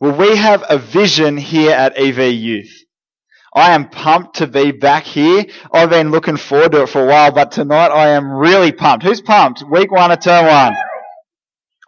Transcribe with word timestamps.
Well, 0.00 0.16
we 0.18 0.36
have 0.36 0.64
a 0.68 0.78
vision 0.78 1.38
here 1.38 1.72
at 1.72 1.96
EV 1.96 2.34
Youth. 2.34 2.72
I 3.54 3.72
am 3.74 3.88
pumped 3.88 4.36
to 4.36 4.46
be 4.46 4.72
back 4.72 5.04
here. 5.04 5.46
I've 5.72 5.88
been 5.90 6.10
looking 6.10 6.36
forward 6.36 6.72
to 6.72 6.82
it 6.82 6.90
for 6.90 7.02
a 7.02 7.06
while, 7.06 7.32
but 7.32 7.52
tonight 7.52 7.88
I 7.88 8.08
am 8.08 8.30
really 8.30 8.72
pumped. 8.72 9.04
Who's 9.06 9.22
pumped? 9.22 9.64
Week 9.70 9.90
one 9.90 10.10
of 10.10 10.20
term 10.20 10.46
one. 10.46 10.76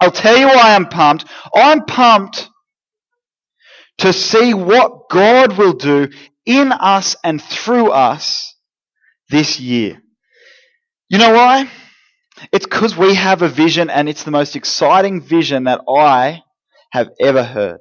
I'll 0.01 0.11
tell 0.11 0.39
you 0.39 0.47
why 0.47 0.75
I'm 0.75 0.87
pumped. 0.87 1.27
I'm 1.55 1.85
pumped 1.85 2.49
to 3.99 4.13
see 4.15 4.55
what 4.55 5.11
God 5.11 5.59
will 5.59 5.75
do 5.75 6.09
in 6.47 6.73
us 6.73 7.17
and 7.23 7.43
through 7.43 7.91
us 7.91 8.55
this 9.29 9.61
year. 9.61 10.01
You 11.11 11.19
know 11.19 11.35
why? 11.35 11.71
It's 12.53 12.67
because 12.67 12.97
we 12.97 13.15
have 13.15 13.43
a 13.43 13.49
vision 13.49 13.91
and 13.91 14.09
it's 14.09 14.25
the 14.25 14.31
most 14.31 14.57
exciting 14.57 15.21
vision 15.21 15.65
that 15.65 15.83
I 15.89 16.43
have 16.93 17.11
ever 17.21 17.45
heard. 17.45 17.79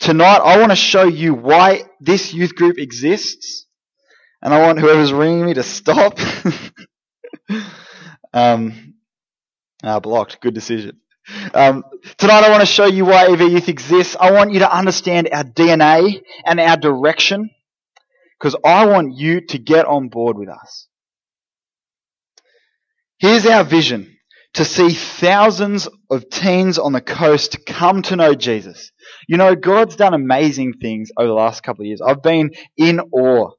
Tonight, 0.00 0.38
I 0.38 0.58
want 0.58 0.72
to 0.72 0.76
show 0.76 1.04
you 1.04 1.34
why 1.34 1.84
this 2.00 2.34
youth 2.34 2.54
group 2.54 2.78
exists. 2.78 3.66
And 4.42 4.52
I 4.52 4.60
want 4.60 4.78
whoever's 4.78 5.12
ringing 5.12 5.46
me 5.46 5.54
to 5.54 5.62
stop. 5.62 6.18
um, 8.34 8.94
ah, 9.82 10.00
blocked. 10.00 10.40
Good 10.40 10.54
decision. 10.54 11.00
Um, 11.54 11.84
tonight 12.18 12.44
I 12.44 12.50
want 12.50 12.60
to 12.60 12.66
show 12.66 12.84
you 12.84 13.06
why 13.06 13.26
EV 13.26 13.40
Youth 13.40 13.68
exists. 13.70 14.14
I 14.20 14.32
want 14.32 14.52
you 14.52 14.58
to 14.58 14.70
understand 14.70 15.30
our 15.32 15.44
DNA 15.44 16.22
and 16.44 16.60
our 16.60 16.76
direction 16.76 17.48
because 18.38 18.54
I 18.64 18.86
want 18.86 19.16
you 19.16 19.40
to 19.40 19.58
get 19.58 19.86
on 19.86 20.08
board 20.08 20.36
with 20.36 20.50
us. 20.50 20.88
Here's 23.18 23.46
our 23.46 23.64
vision 23.64 24.13
to 24.54 24.64
see 24.64 24.90
thousands 24.90 25.88
of 26.10 26.30
teens 26.30 26.78
on 26.78 26.92
the 26.92 27.00
coast 27.00 27.66
come 27.66 28.02
to 28.02 28.16
know 28.16 28.34
Jesus. 28.34 28.92
You 29.28 29.36
know, 29.36 29.54
God's 29.54 29.96
done 29.96 30.14
amazing 30.14 30.74
things 30.80 31.10
over 31.16 31.26
the 31.26 31.34
last 31.34 31.62
couple 31.62 31.82
of 31.82 31.86
years. 31.86 32.00
I've 32.00 32.22
been 32.22 32.52
in 32.76 33.00
awe. 33.00 33.50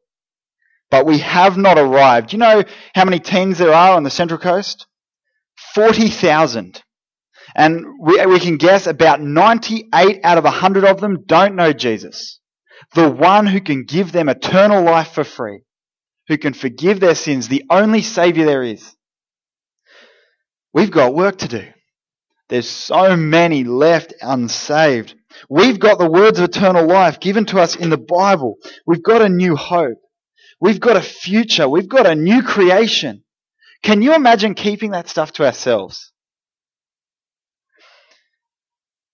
But 0.90 1.06
we 1.06 1.18
have 1.20 1.58
not 1.58 1.78
arrived. 1.78 2.32
You 2.32 2.40
know 2.40 2.64
how 2.94 3.04
many 3.04 3.20
teens 3.20 3.58
there 3.58 3.74
are 3.74 3.96
on 3.96 4.04
the 4.04 4.10
Central 4.10 4.40
Coast? 4.40 4.88
40,000. 5.74 6.82
And 7.56 7.86
we, 8.02 8.26
we 8.26 8.40
can 8.40 8.58
guess 8.58 8.88
about 8.88 9.22
98 9.22 10.22
out 10.24 10.38
of 10.38 10.44
100 10.46 10.86
of 10.86 11.02
them 11.02 11.24
don't 11.26 11.56
know 11.56 11.74
Jesus. 11.74 12.40
The 12.94 13.10
one 13.10 13.48
who 13.48 13.60
can 13.60 13.84
give 13.84 14.12
them 14.12 14.30
eternal 14.30 14.84
life 14.84 15.12
for 15.12 15.24
free. 15.24 15.64
Who 16.28 16.38
can 16.38 16.54
forgive 16.54 17.00
their 17.00 17.16
sins. 17.16 17.48
The 17.48 17.66
only 17.70 18.02
Saviour 18.02 18.46
there 18.46 18.64
is. 18.64 18.95
We've 20.76 20.92
got 20.92 21.16
work 21.16 21.38
to 21.38 21.48
do. 21.48 21.66
There's 22.50 22.68
so 22.68 23.16
many 23.16 23.64
left 23.64 24.14
unsaved. 24.22 25.16
We've 25.50 25.80
got 25.80 26.00
the 26.00 26.12
words 26.12 26.38
of 26.38 26.44
eternal 26.44 26.86
life 26.86 27.22
given 27.22 27.46
to 27.46 27.60
us 27.60 27.78
in 27.78 27.90
the 27.90 27.98
Bible. 27.98 28.58
We've 28.86 29.02
got 29.02 29.22
a 29.22 29.30
new 29.30 29.56
hope. 29.56 30.00
We've 30.60 30.82
got 30.82 30.98
a 30.98 31.02
future. 31.02 31.70
We've 31.70 31.88
got 31.88 32.06
a 32.06 32.14
new 32.14 32.44
creation. 32.44 33.24
Can 33.84 34.02
you 34.02 34.16
imagine 34.16 34.54
keeping 34.54 34.92
that 34.92 35.08
stuff 35.08 35.32
to 35.34 35.46
ourselves? 35.46 36.12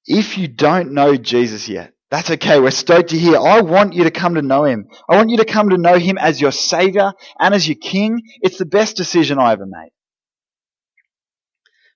If 0.08 0.40
you 0.40 0.48
don't 0.48 0.94
know 0.94 1.16
Jesus 1.16 1.70
yet, 1.70 1.94
that's 2.10 2.32
okay. 2.32 2.60
We're 2.60 2.72
stoked 2.72 3.10
to 3.10 3.20
hear. 3.20 3.38
I 3.38 3.62
want 3.62 3.94
you 3.94 4.06
to 4.06 4.12
come 4.12 4.34
to 4.34 4.42
know 4.42 4.64
Him. 4.64 4.88
I 5.08 5.16
want 5.16 5.30
you 5.30 5.38
to 5.38 5.46
come 5.46 5.70
to 5.70 5.78
know 5.78 6.00
Him 6.00 6.18
as 6.18 6.42
your 6.42 6.52
Savior 6.52 7.14
and 7.40 7.54
as 7.54 7.68
your 7.68 7.78
King. 7.80 8.24
It's 8.42 8.58
the 8.58 8.66
best 8.66 8.98
decision 8.98 9.38
I 9.38 9.52
ever 9.52 9.68
made. 9.68 9.92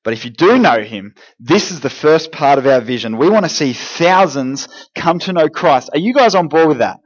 But 0.06 0.14
if 0.14 0.24
you 0.24 0.32
do 0.32 0.60
know 0.60 0.82
Him, 0.84 1.16
this 1.40 1.72
is 1.72 1.82
the 1.82 1.90
first 1.90 2.32
part 2.32 2.60
of 2.60 2.68
our 2.68 2.80
vision. 2.80 3.18
We 3.18 3.30
want 3.30 3.46
to 3.46 3.50
see 3.50 3.74
thousands 3.74 4.70
come 4.96 5.20
to 5.20 5.34
know 5.34 5.50
Christ. 5.50 5.90
Are 5.94 6.00
you 6.00 6.14
guys 6.14 6.36
on 6.36 6.48
board 6.48 6.70
with 6.70 6.78
that? 6.78 7.00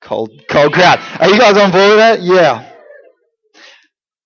Cold, 0.00 0.30
cold 0.48 0.72
crowd. 0.72 1.00
Are 1.20 1.28
you 1.28 1.38
guys 1.38 1.58
on 1.58 1.72
board 1.72 1.90
with 1.90 1.98
that? 1.98 2.22
Yeah. 2.22 2.72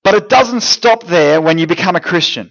But 0.05 0.15
it 0.17 0.28
doesn't 0.28 0.61
stop 0.61 1.05
there 1.05 1.41
when 1.41 1.59
you 1.59 1.67
become 1.67 1.97
a 1.97 2.00
Christian. 2.00 2.50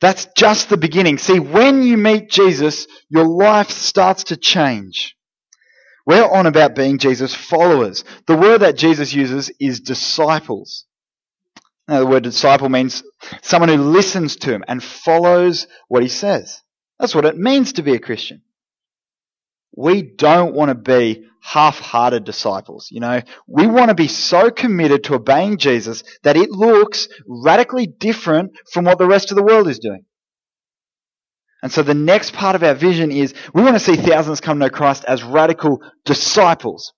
That's 0.00 0.26
just 0.36 0.70
the 0.70 0.78
beginning. 0.78 1.18
See, 1.18 1.38
when 1.38 1.82
you 1.82 1.98
meet 1.98 2.30
Jesus, 2.30 2.86
your 3.10 3.26
life 3.26 3.70
starts 3.70 4.24
to 4.24 4.36
change. 4.36 5.14
We're 6.06 6.26
on 6.28 6.46
about 6.46 6.74
being 6.74 6.98
Jesus 6.98 7.34
followers. 7.34 8.04
The 8.26 8.36
word 8.36 8.58
that 8.62 8.76
Jesus 8.76 9.12
uses 9.12 9.50
is 9.60 9.80
disciples. 9.80 10.86
Now, 11.86 12.00
the 12.00 12.06
word 12.06 12.22
disciple 12.22 12.68
means 12.68 13.02
someone 13.42 13.68
who 13.68 13.76
listens 13.76 14.36
to 14.36 14.52
him 14.52 14.64
and 14.66 14.82
follows 14.82 15.66
what 15.88 16.02
he 16.02 16.08
says. 16.08 16.62
That's 16.98 17.14
what 17.14 17.26
it 17.26 17.36
means 17.36 17.74
to 17.74 17.82
be 17.82 17.94
a 17.94 17.98
Christian. 17.98 18.42
We 19.76 20.02
don't 20.02 20.54
want 20.54 20.70
to 20.70 20.74
be 20.74 21.26
half-hearted 21.42 22.24
disciples, 22.24 22.88
you 22.90 23.00
know. 23.00 23.20
We 23.46 23.66
want 23.66 23.90
to 23.90 23.94
be 23.94 24.08
so 24.08 24.50
committed 24.50 25.04
to 25.04 25.14
obeying 25.14 25.58
Jesus 25.58 26.04
that 26.22 26.36
it 26.36 26.50
looks 26.50 27.08
radically 27.26 27.86
different 27.86 28.52
from 28.72 28.84
what 28.86 28.98
the 28.98 29.06
rest 29.06 29.30
of 29.30 29.36
the 29.36 29.42
world 29.42 29.68
is 29.68 29.78
doing. 29.78 30.06
And 31.62 31.72
so 31.72 31.82
the 31.82 31.94
next 31.94 32.32
part 32.32 32.56
of 32.56 32.62
our 32.62 32.74
vision 32.74 33.10
is 33.10 33.34
we 33.52 33.62
want 33.62 33.74
to 33.74 33.80
see 33.80 33.96
thousands 33.96 34.40
come 34.40 34.58
to 34.58 34.66
know 34.66 34.70
Christ 34.70 35.04
as 35.06 35.22
radical 35.22 35.82
disciples. 36.04 36.92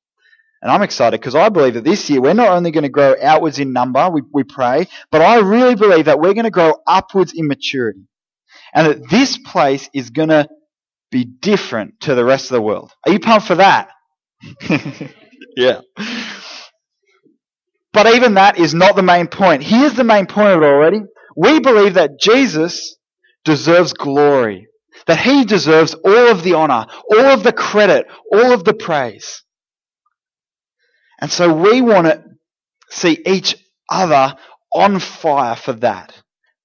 And 0.62 0.70
I'm 0.70 0.82
excited 0.82 1.20
because 1.20 1.34
I 1.34 1.48
believe 1.48 1.74
that 1.74 1.84
this 1.84 2.08
year 2.10 2.20
we're 2.20 2.34
not 2.34 2.48
only 2.48 2.70
going 2.70 2.82
to 2.82 2.88
grow 2.88 3.14
outwards 3.22 3.58
in 3.58 3.72
number, 3.72 4.08
we, 4.10 4.22
we 4.32 4.44
pray, 4.44 4.88
but 5.10 5.22
I 5.22 5.38
really 5.40 5.74
believe 5.74 6.06
that 6.06 6.18
we're 6.18 6.34
going 6.34 6.44
to 6.44 6.50
grow 6.50 6.74
upwards 6.86 7.32
in 7.34 7.46
maturity. 7.46 8.08
And 8.74 8.86
that 8.86 9.10
this 9.10 9.38
place 9.38 9.88
is 9.94 10.10
going 10.10 10.30
to 10.30 10.48
be 11.10 11.24
different 11.24 12.00
to 12.00 12.14
the 12.14 12.24
rest 12.24 12.46
of 12.50 12.56
the 12.56 12.62
world. 12.62 12.92
Are 13.06 13.12
you 13.12 13.20
pumped 13.20 13.46
for 13.46 13.56
that? 13.56 13.90
yeah. 15.56 15.80
But 17.92 18.14
even 18.14 18.34
that 18.34 18.58
is 18.58 18.74
not 18.74 18.96
the 18.96 19.02
main 19.02 19.28
point. 19.28 19.62
Here's 19.62 19.94
the 19.94 20.04
main 20.04 20.26
point 20.26 20.50
of 20.50 20.62
it 20.62 20.66
already. 20.66 21.00
We 21.36 21.60
believe 21.60 21.94
that 21.94 22.20
Jesus 22.20 22.96
deserves 23.44 23.92
glory. 23.92 24.68
That 25.06 25.18
he 25.20 25.44
deserves 25.44 25.94
all 25.94 26.30
of 26.30 26.42
the 26.42 26.54
honor, 26.54 26.86
all 27.10 27.26
of 27.26 27.42
the 27.42 27.52
credit, 27.52 28.06
all 28.32 28.52
of 28.52 28.64
the 28.64 28.74
praise. 28.74 29.44
And 31.20 31.30
so 31.32 31.52
we 31.54 31.80
want 31.82 32.06
to 32.08 32.24
see 32.90 33.18
each 33.26 33.56
other 33.90 34.36
on 34.74 35.00
fire 35.00 35.56
for 35.56 35.74
that. 35.74 36.14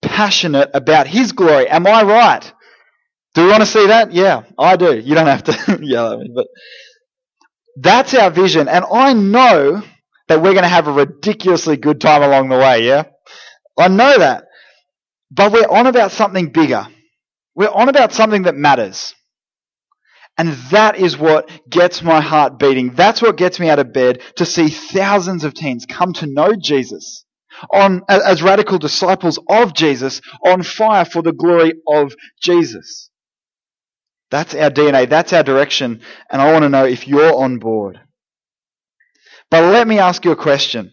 Passionate 0.01 0.72
about 0.73 1.07
His 1.07 1.34
glory. 1.34 1.69
Am 1.69 1.88
I 1.88 2.03
right? 2.03 2.53
Do 3.35 3.44
we 3.45 3.50
want 3.51 3.62
to 3.62 3.67
see 3.67 3.88
that? 3.88 4.12
Yeah, 4.13 4.44
I 4.59 4.78
do. 4.78 4.97
You 4.97 5.16
don't 5.16 5.28
have 5.28 5.44
to 5.45 5.79
yell 5.84 6.13
at 6.13 6.19
me, 6.19 6.31
but 6.35 6.47
that's 7.78 8.13
our 8.16 8.31
vision. 8.31 8.67
And 8.69 8.85
I 8.91 9.13
know 9.13 9.84
that 10.29 10.41
we're 10.41 10.53
going 10.53 10.63
to 10.63 10.69
have 10.69 10.88
a 10.88 10.94
ridiculously 10.94 11.78
good 11.78 12.01
time 12.01 12.23
along 12.23 12.50
the 12.50 12.57
way, 12.57 12.85
yeah? 12.88 13.03
I 13.79 13.89
know 13.89 14.18
that. 14.19 14.45
But 15.31 15.51
we're 15.53 15.68
on 15.69 15.88
about 15.88 16.12
something 16.12 16.51
bigger. 16.51 16.88
We're 17.56 17.69
on 17.69 17.89
about 17.89 18.13
something 18.13 18.44
that 18.44 18.56
matters. 18.56 19.16
And 20.41 20.53
that 20.72 20.96
is 20.96 21.19
what 21.19 21.52
gets 21.69 22.02
my 22.02 22.19
heart 22.19 22.57
beating. 22.57 22.96
That's 22.96 23.22
what 23.22 23.38
gets 23.38 23.59
me 23.59 23.69
out 23.69 23.78
of 23.78 23.94
bed 23.94 24.24
to 24.38 24.44
see 24.44 24.69
thousands 24.69 25.44
of 25.44 25.53
teens 25.53 25.85
come 25.88 26.13
to 26.13 26.25
know 26.25 26.56
Jesus 26.59 27.25
on, 27.72 28.02
as 28.09 28.41
radical 28.41 28.80
disciples 28.80 29.38
of 29.47 29.75
Jesus 29.75 30.19
on 30.44 30.63
fire 30.63 31.06
for 31.06 31.22
the 31.22 31.31
glory 31.31 31.74
of 31.88 32.16
Jesus. 32.41 33.12
That's 34.31 34.56
our 34.56 34.72
DNA. 34.72 35.07
That's 35.07 35.31
our 35.31 35.44
direction. 35.44 36.01
And 36.31 36.41
I 36.41 36.51
want 36.51 36.63
to 36.63 36.69
know 36.69 36.85
if 36.85 37.07
you're 37.07 37.35
on 37.35 37.59
board. 37.59 38.01
But 39.51 39.72
let 39.72 39.88
me 39.88 40.00
ask 40.00 40.25
you 40.25 40.31
a 40.31 40.35
question. 40.35 40.91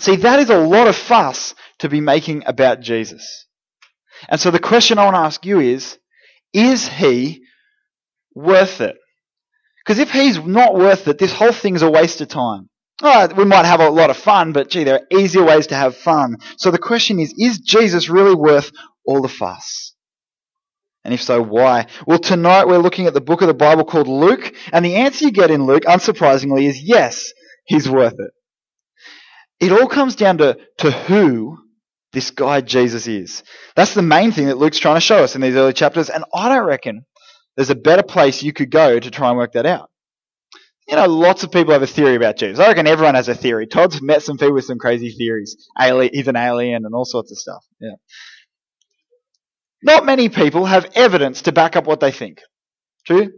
See, 0.00 0.14
that 0.14 0.38
is 0.38 0.48
a 0.48 0.58
lot 0.58 0.86
of 0.86 0.94
fuss 0.94 1.56
to 1.80 1.88
be 1.88 2.00
making 2.00 2.44
about 2.46 2.82
Jesus. 2.82 3.46
And 4.28 4.40
so 4.40 4.52
the 4.52 4.60
question 4.60 4.96
I 4.96 5.06
want 5.06 5.16
to 5.16 5.22
ask 5.22 5.44
you 5.44 5.58
is, 5.58 5.98
is 6.52 6.86
he 6.86 7.42
worth 8.42 8.80
it? 8.80 8.96
Because 9.84 9.98
if 9.98 10.10
he's 10.10 10.38
not 10.38 10.74
worth 10.74 11.08
it, 11.08 11.18
this 11.18 11.32
whole 11.32 11.52
thing's 11.52 11.82
a 11.82 11.90
waste 11.90 12.20
of 12.20 12.28
time. 12.28 12.68
Oh, 13.02 13.28
we 13.34 13.44
might 13.44 13.64
have 13.64 13.80
a 13.80 13.88
lot 13.88 14.10
of 14.10 14.16
fun, 14.16 14.52
but 14.52 14.68
gee, 14.68 14.84
there 14.84 14.96
are 15.00 15.18
easier 15.18 15.42
ways 15.42 15.68
to 15.68 15.74
have 15.74 15.96
fun. 15.96 16.36
So 16.58 16.70
the 16.70 16.78
question 16.78 17.18
is, 17.18 17.34
is 17.38 17.58
Jesus 17.58 18.10
really 18.10 18.34
worth 18.34 18.70
all 19.06 19.22
the 19.22 19.28
fuss? 19.28 19.94
And 21.02 21.14
if 21.14 21.22
so, 21.22 21.42
why? 21.42 21.86
Well, 22.06 22.18
tonight 22.18 22.68
we're 22.68 22.78
looking 22.78 23.06
at 23.06 23.14
the 23.14 23.22
book 23.22 23.40
of 23.40 23.48
the 23.48 23.54
Bible 23.54 23.84
called 23.84 24.06
Luke, 24.06 24.52
and 24.70 24.84
the 24.84 24.96
answer 24.96 25.24
you 25.24 25.30
get 25.30 25.50
in 25.50 25.64
Luke, 25.64 25.84
unsurprisingly, 25.84 26.64
is 26.64 26.82
yes, 26.82 27.32
he's 27.64 27.88
worth 27.88 28.16
it. 28.18 28.30
It 29.60 29.72
all 29.72 29.88
comes 29.88 30.14
down 30.14 30.38
to, 30.38 30.58
to 30.78 30.90
who 30.90 31.58
this 32.12 32.30
guy 32.30 32.60
Jesus 32.60 33.06
is. 33.06 33.42
That's 33.76 33.94
the 33.94 34.02
main 34.02 34.30
thing 34.30 34.46
that 34.46 34.58
Luke's 34.58 34.78
trying 34.78 34.96
to 34.96 35.00
show 35.00 35.24
us 35.24 35.34
in 35.34 35.40
these 35.40 35.54
early 35.54 35.72
chapters, 35.72 36.10
and 36.10 36.24
I 36.34 36.50
don't 36.50 36.66
reckon 36.66 37.06
there's 37.56 37.70
a 37.70 37.74
better 37.74 38.02
place 38.02 38.42
you 38.42 38.52
could 38.52 38.70
go 38.70 38.98
to 38.98 39.10
try 39.10 39.28
and 39.28 39.36
work 39.36 39.52
that 39.52 39.66
out. 39.66 39.90
You 40.88 40.96
know, 40.96 41.06
lots 41.06 41.44
of 41.44 41.52
people 41.52 41.72
have 41.72 41.82
a 41.82 41.86
theory 41.86 42.16
about 42.16 42.36
Jesus. 42.36 42.58
I 42.58 42.68
reckon 42.68 42.86
everyone 42.86 43.14
has 43.14 43.28
a 43.28 43.34
theory. 43.34 43.66
Todd's 43.66 44.02
met 44.02 44.22
some 44.22 44.38
people 44.38 44.54
with 44.54 44.64
some 44.64 44.78
crazy 44.78 45.10
theories. 45.12 45.68
Alien, 45.80 46.12
he's 46.12 46.26
an 46.26 46.36
alien 46.36 46.84
and 46.84 46.94
all 46.94 47.04
sorts 47.04 47.30
of 47.30 47.38
stuff. 47.38 47.64
Yeah. 47.80 47.94
Not 49.82 50.04
many 50.04 50.28
people 50.28 50.66
have 50.66 50.90
evidence 50.94 51.42
to 51.42 51.52
back 51.52 51.76
up 51.76 51.86
what 51.86 52.00
they 52.00 52.10
think. 52.10 52.40
True? 53.06 53.30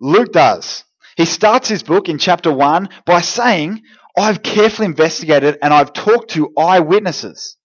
Luke 0.00 0.32
does. 0.32 0.84
He 1.16 1.24
starts 1.24 1.68
his 1.68 1.82
book 1.82 2.08
in 2.08 2.18
chapter 2.18 2.52
1 2.52 2.90
by 3.04 3.22
saying, 3.22 3.82
I've 4.16 4.42
carefully 4.42 4.86
investigated 4.86 5.58
and 5.62 5.72
I've 5.72 5.92
talked 5.92 6.30
to 6.30 6.52
eyewitnesses. 6.56 7.56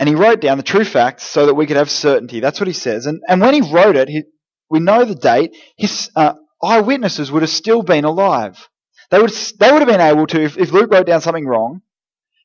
And 0.00 0.08
he 0.08 0.14
wrote 0.14 0.40
down 0.40 0.56
the 0.56 0.64
true 0.64 0.84
facts 0.84 1.24
so 1.24 1.46
that 1.46 1.54
we 1.54 1.66
could 1.66 1.76
have 1.76 1.90
certainty. 1.90 2.40
That's 2.40 2.58
what 2.58 2.66
he 2.66 2.72
says. 2.72 3.06
And, 3.06 3.20
and 3.28 3.40
when 3.40 3.54
he 3.54 3.72
wrote 3.72 3.96
it, 3.96 4.08
he, 4.08 4.24
we 4.72 4.80
know 4.80 5.04
the 5.04 5.14
date, 5.14 5.54
his 5.76 6.10
uh, 6.16 6.32
eyewitnesses 6.64 7.30
would 7.30 7.42
have 7.42 7.50
still 7.50 7.82
been 7.82 8.06
alive. 8.06 8.68
They 9.10 9.18
would, 9.20 9.30
they 9.60 9.70
would 9.70 9.82
have 9.82 9.88
been 9.88 10.00
able 10.00 10.26
to, 10.28 10.42
if, 10.42 10.56
if 10.56 10.72
Luke 10.72 10.90
wrote 10.90 11.06
down 11.06 11.20
something 11.20 11.46
wrong, 11.46 11.82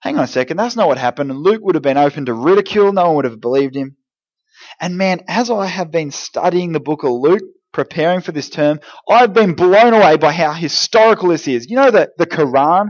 hang 0.02 0.18
on 0.18 0.26
a 0.26 0.28
second, 0.28 0.58
that's 0.58 0.76
not 0.76 0.90
what 0.90 0.98
happened. 0.98 1.32
And 1.32 1.40
Luke 1.40 1.62
would 1.64 1.76
have 1.76 1.84
been 1.84 1.98
open 1.98 2.26
to 2.26 2.34
ridicule. 2.34 2.92
No 2.92 3.06
one 3.06 3.16
would 3.16 3.26
have 3.26 3.40
believed 3.40 3.76
him. 3.76 3.96
And 4.82 4.98
man, 4.98 5.22
as 5.30 5.50
I 5.50 5.68
have 5.68 5.90
been 5.90 6.12
studying 6.12 6.74
the 6.74 6.82
book 6.82 7.04
of 7.04 7.12
Luke, 7.12 7.44
preparing 7.72 8.20
for 8.20 8.34
this 8.34 8.50
term, 8.50 8.82
I've 9.10 9.34
been 9.34 9.54
blown 9.54 9.94
away 9.94 10.18
by 10.18 10.34
how 10.34 10.52
historical 10.52 11.30
this 11.30 11.48
is. 11.48 11.70
You 11.70 11.78
know 11.78 11.92
that 11.92 12.10
the 12.18 12.28
Quran 12.28 12.90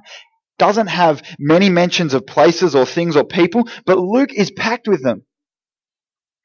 doesn't 0.57 0.87
have 0.87 1.21
many 1.37 1.69
mentions 1.69 2.15
of 2.15 2.25
places 2.25 2.73
or 2.73 2.87
things 2.87 3.15
or 3.15 3.23
people, 3.23 3.69
but 3.85 3.99
Luke 3.99 4.33
is 4.33 4.49
packed 4.49 4.87
with 4.87 5.03
them. 5.03 5.26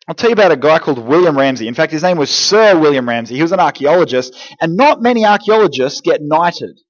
I'll 0.08 0.14
tell 0.14 0.31
you 0.31 0.34
about 0.34 0.52
a 0.52 0.56
guy 0.56 0.78
called 0.78 0.99
William 0.99 1.38
Ramsay. 1.38 1.69
In 1.69 1.75
fact, 1.75 1.93
his 1.93 2.02
name 2.02 2.19
was 2.19 2.31
Sir 2.31 2.78
William 2.78 3.08
Ramsay. 3.08 3.37
He 3.37 3.43
was 3.43 3.52
an 3.52 3.60
archaeologist, 3.60 4.34
and 4.60 4.76
not 4.76 5.00
many 5.00 5.25
archaeologists 5.25 6.00
get 6.00 6.20
knighted. 6.20 6.81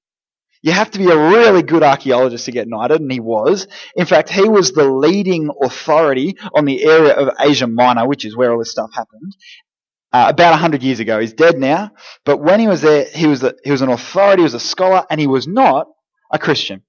You 0.63 0.71
have 0.71 0.89
to 0.91 0.97
be 0.97 1.09
a 1.09 1.17
really 1.17 1.61
good 1.61 1.83
archaeologist 1.83 2.45
to 2.45 2.51
get 2.51 2.67
knighted, 2.67 3.01
and 3.01 3.11
he 3.11 3.19
was. 3.19 3.67
In 3.95 4.05
fact, 4.05 4.29
he 4.29 4.47
was 4.47 4.71
the 4.71 4.89
leading 4.89 5.49
authority 5.61 6.37
on 6.55 6.65
the 6.65 6.85
area 6.85 7.13
of 7.13 7.35
Asia 7.39 7.67
Minor, 7.67 8.07
which 8.07 8.25
is 8.25 8.35
where 8.35 8.51
all 8.51 8.59
this 8.59 8.71
stuff 8.71 8.89
happened. 8.93 9.35
Uh, 10.11 10.27
about 10.29 10.51
100 10.51 10.81
years 10.81 10.99
ago. 10.99 11.19
He's 11.19 11.33
dead 11.33 11.57
now, 11.57 11.91
but 12.23 12.37
when 12.37 12.59
he 12.59 12.67
was 12.67 12.81
there, 12.81 13.05
he 13.13 13.27
was, 13.27 13.43
a, 13.43 13.55
he 13.63 13.71
was 13.71 13.81
an 13.81 13.89
authority, 13.89 14.41
he 14.41 14.43
was 14.43 14.53
a 14.53 14.59
scholar, 14.59 15.05
and 15.09 15.19
he 15.19 15.27
was 15.27 15.47
not 15.47 15.87
a 16.31 16.39
Christian. 16.39 16.83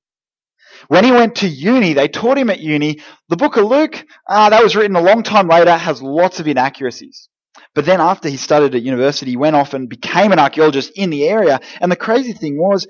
When 0.89 1.05
he 1.05 1.13
went 1.13 1.37
to 1.37 1.49
uni, 1.49 1.93
they 1.93 2.09
taught 2.09 2.39
him 2.39 2.51
at 2.51 2.61
uni, 2.61 3.01
the 3.29 3.37
book 3.37 3.57
of 3.57 3.65
Luke, 3.67 4.05
uh, 4.29 4.51
that 4.51 4.63
was 4.63 4.77
written 4.77 4.97
a 4.97 5.03
long 5.03 5.23
time 5.23 5.49
later, 5.49 5.77
has 5.77 6.03
lots 6.03 6.41
of 6.41 6.49
inaccuracies. 6.49 7.29
But 7.75 7.87
then 7.87 8.01
after 8.01 8.29
he 8.29 8.37
studied 8.37 8.75
at 8.75 8.83
university, 8.83 9.33
he 9.33 9.37
went 9.37 9.57
off 9.57 9.75
and 9.75 9.89
became 9.89 10.33
an 10.33 10.39
archaeologist 10.39 10.93
in 10.95 11.11
the 11.11 11.29
area. 11.29 11.61
And 11.81 11.91
the 11.91 11.97
crazy 11.97 12.33
thing 12.33 12.59
was, 12.59 12.87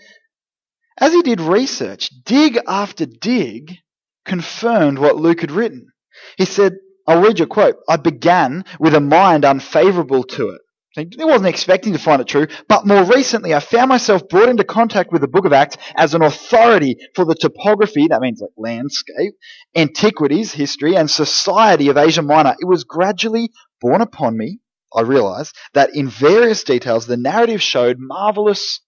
as 0.99 1.13
he 1.13 1.23
did 1.23 1.41
research, 1.41 2.11
dig 2.25 2.59
after 2.67 3.07
dig 3.07 3.77
confirmed 4.25 4.99
what 4.99 5.17
Luke 5.17 5.41
had 5.41 5.51
written. 5.51 5.89
He 6.37 6.45
said, 6.45 6.75
I'll 7.07 7.23
read 7.23 7.39
your 7.39 7.49
quote. 7.49 7.77
I 7.89 7.97
began 7.97 8.65
with 8.79 8.95
a 8.95 9.01
mind 9.01 9.45
unfavorable 9.45 10.25
to 10.25 10.51
it. 10.51 10.61
He 10.97 11.25
wasn't 11.25 11.49
expecting 11.49 11.93
to 11.95 11.99
find 11.99 12.21
it 12.21 12.29
true, 12.29 12.47
but 12.69 12.87
more 12.87 13.03
recently 13.03 13.53
I 13.53 13.59
found 13.59 13.89
myself 13.89 14.29
brought 14.29 14.49
into 14.49 14.63
contact 14.63 15.11
with 15.11 15.23
the 15.23 15.29
book 15.29 15.45
of 15.45 15.53
Acts 15.53 15.77
as 15.97 16.15
an 16.15 16.23
authority 16.23 16.97
for 17.17 17.25
the 17.25 17.35
topography, 17.35 18.07
that 18.09 18.21
means 18.21 18.41
like 18.41 18.51
landscape, 18.57 19.35
antiquities, 19.75 20.53
history, 20.53 20.95
and 20.97 21.11
society 21.11 21.89
of 21.89 21.97
Asia 21.97 22.23
Minor. 22.23 22.55
It 22.61 22.67
was 22.67 22.85
gradually 22.85 23.51
borne 23.81 24.03
upon 24.03 24.37
me, 24.39 24.61
I 24.95 25.01
realized, 25.01 25.57
that 25.73 25.97
in 25.97 26.09
various 26.09 26.63
details 26.63 27.07
the 27.07 27.17
narrative 27.17 27.61
showed 27.61 27.97
marvelous 27.99 28.81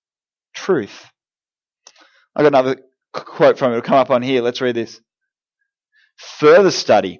truth. 0.54 1.10
I've 2.36 2.44
got 2.44 2.54
another 2.54 2.82
quote 3.12 3.58
from 3.58 3.72
it. 3.72 3.78
It'll 3.78 3.86
come 3.86 3.98
up 3.98 4.10
on 4.10 4.22
here. 4.22 4.42
Let's 4.42 4.60
read 4.60 4.76
this. 4.76 5.00
Further 6.38 6.70
study 6.70 7.18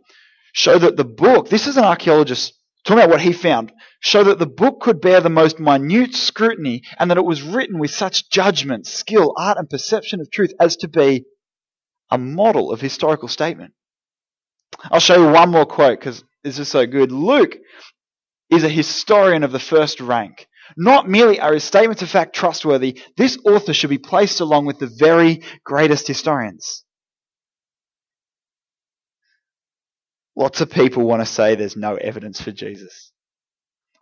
showed 0.52 0.82
that 0.82 0.96
the 0.96 1.04
book, 1.04 1.48
this 1.48 1.66
is 1.66 1.76
an 1.76 1.84
archaeologist 1.84 2.55
talking 2.86 3.02
about 3.02 3.10
what 3.10 3.20
he 3.20 3.32
found, 3.32 3.72
show 4.00 4.24
that 4.24 4.38
the 4.38 4.46
book 4.46 4.80
could 4.80 5.00
bear 5.00 5.20
the 5.20 5.28
most 5.28 5.58
minute 5.58 6.14
scrutiny 6.14 6.82
and 6.98 7.10
that 7.10 7.18
it 7.18 7.24
was 7.24 7.42
written 7.42 7.78
with 7.78 7.90
such 7.90 8.30
judgment, 8.30 8.86
skill, 8.86 9.34
art, 9.36 9.58
and 9.58 9.68
perception 9.68 10.20
of 10.20 10.30
truth 10.30 10.52
as 10.60 10.76
to 10.76 10.88
be 10.88 11.24
a 12.10 12.16
model 12.16 12.70
of 12.72 12.80
historical 12.80 13.28
statement. 13.28 13.74
I'll 14.84 15.00
show 15.00 15.26
you 15.26 15.32
one 15.32 15.50
more 15.50 15.66
quote 15.66 15.98
because 15.98 16.22
this 16.44 16.58
is 16.60 16.68
so 16.68 16.86
good. 16.86 17.10
Luke 17.10 17.56
is 18.50 18.62
a 18.62 18.68
historian 18.68 19.42
of 19.42 19.50
the 19.50 19.58
first 19.58 20.00
rank. 20.00 20.46
Not 20.76 21.08
merely 21.08 21.40
are 21.40 21.54
his 21.54 21.64
statements 21.64 22.02
of 22.02 22.10
fact 22.10 22.34
trustworthy, 22.34 23.00
this 23.16 23.38
author 23.44 23.72
should 23.72 23.90
be 23.90 23.98
placed 23.98 24.40
along 24.40 24.66
with 24.66 24.78
the 24.78 24.90
very 24.98 25.42
greatest 25.64 26.06
historians. 26.06 26.84
Lots 30.36 30.60
of 30.60 30.70
people 30.70 31.04
want 31.04 31.22
to 31.22 31.26
say 31.26 31.54
there's 31.54 31.76
no 31.76 31.96
evidence 31.96 32.40
for 32.40 32.52
Jesus. 32.52 33.12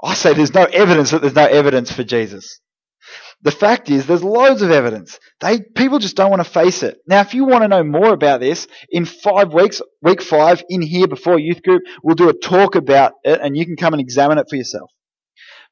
I 0.03 0.15
say 0.15 0.35
there's 0.35 0.55
no 0.55 0.65
evidence 0.65 1.13
that 1.13 1.23
there's 1.23 1.35
no 1.35 1.47
evidence 1.47 1.93
for 1.93 2.05
Jesus. 2.05 2.61
The 3.43 3.51
fact 3.51 3.91
is, 3.91 4.07
there's 4.07 4.25
loads 4.25 4.63
of 4.63 4.71
evidence. 4.71 5.19
They, 5.41 5.61
people 5.61 5.99
just 5.99 6.17
don't 6.17 6.31
want 6.31 6.43
to 6.43 6.51
face 6.51 6.83
it. 6.83 6.99
Now, 7.07 7.21
if 7.21 7.35
you 7.35 7.45
want 7.45 7.63
to 7.63 7.69
know 7.69 7.85
more 7.85 8.13
about 8.13 8.41
this, 8.41 8.67
in 8.89 9.05
five 9.05 9.53
weeks, 9.53 9.83
week 10.01 10.23
five, 10.23 10.63
in 10.69 10.81
here 10.81 11.07
before 11.07 11.39
youth 11.39 11.63
group, 11.63 11.83
we'll 12.03 12.15
do 12.15 12.31
a 12.31 12.39
talk 12.39 12.75
about 12.75 13.13
it 13.23 13.41
and 13.41 13.57
you 13.57 13.67
can 13.67 13.77
come 13.77 13.93
and 13.93 14.01
examine 14.01 14.39
it 14.39 14.47
for 14.49 14.57
yourself. 14.57 14.91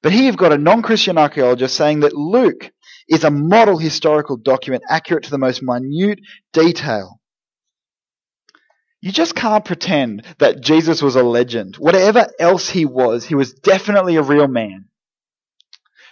But 0.03 0.13
here 0.13 0.25
you've 0.25 0.37
got 0.37 0.53
a 0.53 0.59
non-Christian 0.59 1.17
archaeologist 1.17 1.75
saying 1.77 2.01
that 2.01 2.13
Luke 2.13 2.71
is 3.09 3.25
a 3.25 3.31
model 3.31 3.79
historical 3.79 4.37
document 4.37 4.83
accurate 4.89 5.25
to 5.25 5.31
the 5.31 5.39
most 5.39 5.63
minute 5.63 6.21
detail. 6.53 7.21
You 9.03 9.11
just 9.11 9.35
can't 9.35 9.65
pretend 9.65 10.25
that 10.39 10.61
Jesus 10.61 11.03
was 11.03 11.17
a 11.17 11.25
legend. 11.25 11.75
Whatever 11.77 12.29
else 12.39 12.71
he 12.71 12.85
was, 12.85 13.25
he 13.25 13.35
was 13.35 13.53
definitely 13.53 14.15
a 14.15 14.23
real 14.23 14.47
man. 14.47 14.87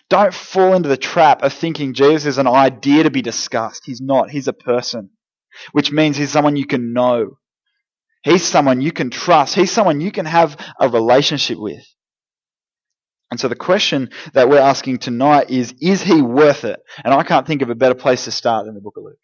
Don't 0.09 0.35
fall 0.35 0.75
into 0.75 0.89
the 0.89 0.97
trap 0.97 1.45
of 1.45 1.53
thinking 1.53 1.95
Jesus 1.95 2.27
is 2.27 2.39
an 2.39 2.49
idea 2.49 3.05
to 3.05 3.11
be 3.11 3.23
discussed. 3.23 3.85
He's 3.87 4.01
not. 4.01 4.31
He's 4.31 4.49
a 4.49 4.53
person, 4.53 5.11
which 5.71 5.93
means 5.93 6.17
he's 6.17 6.33
someone 6.33 6.57
you 6.57 6.67
can 6.67 6.93
know. 6.93 7.39
He's 8.25 8.45
someone 8.45 8.81
you 8.81 8.91
can 8.91 9.11
trust. 9.11 9.55
He's 9.55 9.71
someone 9.71 10.01
you 10.01 10.11
can 10.11 10.27
have 10.27 10.57
a 10.81 10.89
relationship 10.89 11.59
with. 11.59 11.87
And 13.31 13.39
so 13.39 13.47
the 13.47 13.55
question 13.55 14.11
that 14.33 14.49
we're 14.49 14.59
asking 14.59 14.99
tonight 14.99 15.51
is, 15.51 15.73
is 15.81 16.03
he 16.03 16.21
worth 16.21 16.65
it? 16.65 16.81
And 17.05 17.15
I 17.15 17.23
can't 17.23 17.47
think 17.47 17.63
of 17.63 17.71
a 17.71 17.77
better 17.77 17.95
place 17.95 18.25
to 18.25 18.33
start 18.33 18.67
than 18.67 18.75
the 18.75 18.81
book 18.81 18.97
of 18.97 19.05
Luke. 19.05 19.15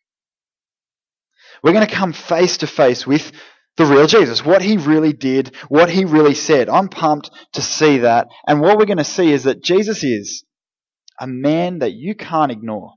We're 1.64 1.72
going 1.72 1.86
to 1.86 1.92
come 1.92 2.12
face 2.12 2.58
to 2.58 2.68
face 2.68 3.04
with 3.04 3.32
the 3.76 3.84
real 3.84 4.06
Jesus, 4.06 4.44
what 4.44 4.62
he 4.62 4.76
really 4.76 5.12
did, 5.12 5.55
what 5.69 5.90
he 5.90 6.05
really 6.05 6.34
said. 6.34 6.69
I'm 6.69 6.88
pumped 6.88 7.31
to 7.52 7.62
see 7.62 7.99
that. 7.99 8.28
And 8.46 8.61
what 8.61 8.78
we're 8.78 8.87
going 8.87 8.99
to 8.99 9.05
see 9.05 9.32
is 9.32 9.44
that 9.44 9.62
Jesus 9.62 10.02
is 10.02 10.44
a 11.21 11.26
man 11.26 11.80
that 11.80 11.92
you 11.92 12.14
can't 12.14 12.52
ignore. 12.52 12.92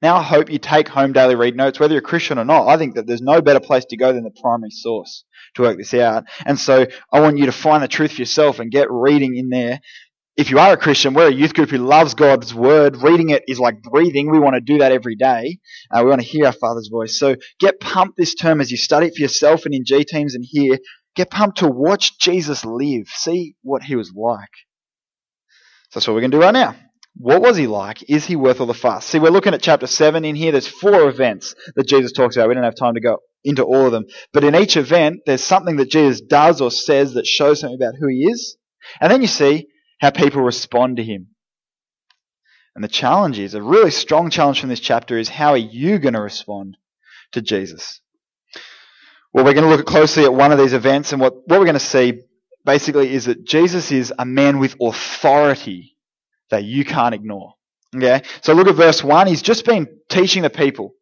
Now 0.00 0.16
I 0.16 0.22
hope 0.22 0.50
you 0.50 0.58
take 0.58 0.88
home 0.88 1.12
daily 1.12 1.36
read 1.36 1.54
notes, 1.54 1.78
whether 1.78 1.94
you're 1.94 2.02
a 2.02 2.04
Christian 2.04 2.38
or 2.38 2.44
not. 2.44 2.66
I 2.66 2.76
think 2.76 2.96
that 2.96 3.06
there's 3.06 3.22
no 3.22 3.40
better 3.40 3.60
place 3.60 3.84
to 3.86 3.96
go 3.96 4.12
than 4.12 4.24
the 4.24 4.40
primary 4.42 4.70
source 4.70 5.24
to 5.54 5.62
work 5.62 5.76
this 5.76 5.94
out. 5.94 6.24
And 6.44 6.58
so 6.58 6.86
I 7.12 7.20
want 7.20 7.38
you 7.38 7.46
to 7.46 7.52
find 7.52 7.82
the 7.82 7.88
truth 7.88 8.12
for 8.12 8.20
yourself 8.20 8.58
and 8.58 8.70
get 8.70 8.90
reading 8.90 9.36
in 9.36 9.48
there 9.48 9.80
if 10.36 10.50
you 10.50 10.58
are 10.58 10.72
a 10.72 10.76
Christian, 10.76 11.12
we're 11.12 11.28
a 11.28 11.32
youth 11.32 11.52
group 11.52 11.70
who 11.70 11.78
loves 11.78 12.14
God's 12.14 12.54
word. 12.54 12.96
Reading 12.96 13.30
it 13.30 13.44
is 13.48 13.60
like 13.60 13.82
breathing. 13.82 14.30
We 14.30 14.38
want 14.38 14.54
to 14.54 14.60
do 14.60 14.78
that 14.78 14.92
every 14.92 15.14
day. 15.14 15.58
Uh, 15.90 16.02
we 16.02 16.08
want 16.08 16.22
to 16.22 16.26
hear 16.26 16.46
our 16.46 16.52
Father's 16.52 16.88
voice. 16.88 17.18
So 17.18 17.36
get 17.60 17.80
pumped 17.80 18.16
this 18.16 18.34
term 18.34 18.60
as 18.60 18.70
you 18.70 18.78
study 18.78 19.08
it 19.08 19.14
for 19.14 19.22
yourself 19.22 19.66
and 19.66 19.74
in 19.74 19.84
G 19.84 20.04
teams 20.04 20.34
and 20.34 20.44
here. 20.46 20.78
Get 21.14 21.30
pumped 21.30 21.58
to 21.58 21.68
watch 21.68 22.18
Jesus 22.18 22.64
live. 22.64 23.08
See 23.08 23.56
what 23.62 23.82
he 23.82 23.94
was 23.94 24.12
like. 24.14 24.48
So 25.90 26.00
that's 26.00 26.08
what 26.08 26.14
we're 26.14 26.20
going 26.20 26.30
to 26.30 26.38
do 26.38 26.42
right 26.42 26.54
now. 26.54 26.76
What 27.16 27.42
was 27.42 27.58
he 27.58 27.66
like? 27.66 28.08
Is 28.08 28.24
he 28.24 28.36
worth 28.36 28.60
all 28.60 28.66
the 28.66 28.72
fuss? 28.72 29.04
See, 29.04 29.18
we're 29.18 29.28
looking 29.28 29.52
at 29.52 29.60
chapter 29.60 29.86
7 29.86 30.24
in 30.24 30.34
here. 30.34 30.50
There's 30.50 30.66
four 30.66 31.10
events 31.10 31.54
that 31.76 31.86
Jesus 31.86 32.12
talks 32.12 32.36
about. 32.36 32.48
We 32.48 32.54
don't 32.54 32.64
have 32.64 32.74
time 32.74 32.94
to 32.94 33.02
go 33.02 33.18
into 33.44 33.64
all 33.64 33.84
of 33.84 33.92
them. 33.92 34.06
But 34.32 34.44
in 34.44 34.54
each 34.54 34.78
event, 34.78 35.20
there's 35.26 35.44
something 35.44 35.76
that 35.76 35.90
Jesus 35.90 36.22
does 36.22 36.62
or 36.62 36.70
says 36.70 37.12
that 37.12 37.26
shows 37.26 37.60
something 37.60 37.76
about 37.76 37.96
who 38.00 38.08
he 38.08 38.24
is. 38.24 38.56
And 38.98 39.12
then 39.12 39.20
you 39.20 39.28
see 39.28 39.66
how 40.02 40.10
people 40.10 40.42
respond 40.42 40.96
to 40.96 41.04
him. 41.04 41.28
And 42.74 42.82
the 42.82 42.88
challenge 42.88 43.38
is, 43.38 43.54
a 43.54 43.62
really 43.62 43.92
strong 43.92 44.30
challenge 44.30 44.58
from 44.58 44.68
this 44.68 44.80
chapter 44.80 45.16
is 45.16 45.28
how 45.28 45.50
are 45.50 45.56
you 45.56 45.98
going 46.00 46.14
to 46.14 46.20
respond 46.20 46.76
to 47.32 47.40
Jesus? 47.40 48.00
Well, 49.32 49.44
we're 49.44 49.54
going 49.54 49.64
to 49.64 49.74
look 49.74 49.86
closely 49.86 50.24
at 50.24 50.34
one 50.34 50.50
of 50.50 50.58
these 50.58 50.72
events, 50.72 51.12
and 51.12 51.20
what, 51.20 51.34
what 51.46 51.60
we're 51.60 51.66
going 51.66 51.74
to 51.74 51.80
see 51.80 52.20
basically 52.64 53.14
is 53.14 53.26
that 53.26 53.44
Jesus 53.44 53.92
is 53.92 54.12
a 54.18 54.24
man 54.24 54.58
with 54.58 54.74
authority 54.80 55.96
that 56.50 56.64
you 56.64 56.84
can't 56.84 57.14
ignore. 57.14 57.54
Okay? 57.94 58.22
So 58.40 58.54
look 58.54 58.66
at 58.66 58.74
verse 58.74 59.04
1. 59.04 59.28
He's 59.28 59.42
just 59.42 59.64
been 59.64 59.86
teaching 60.08 60.42
the 60.42 60.50
people, 60.50 60.94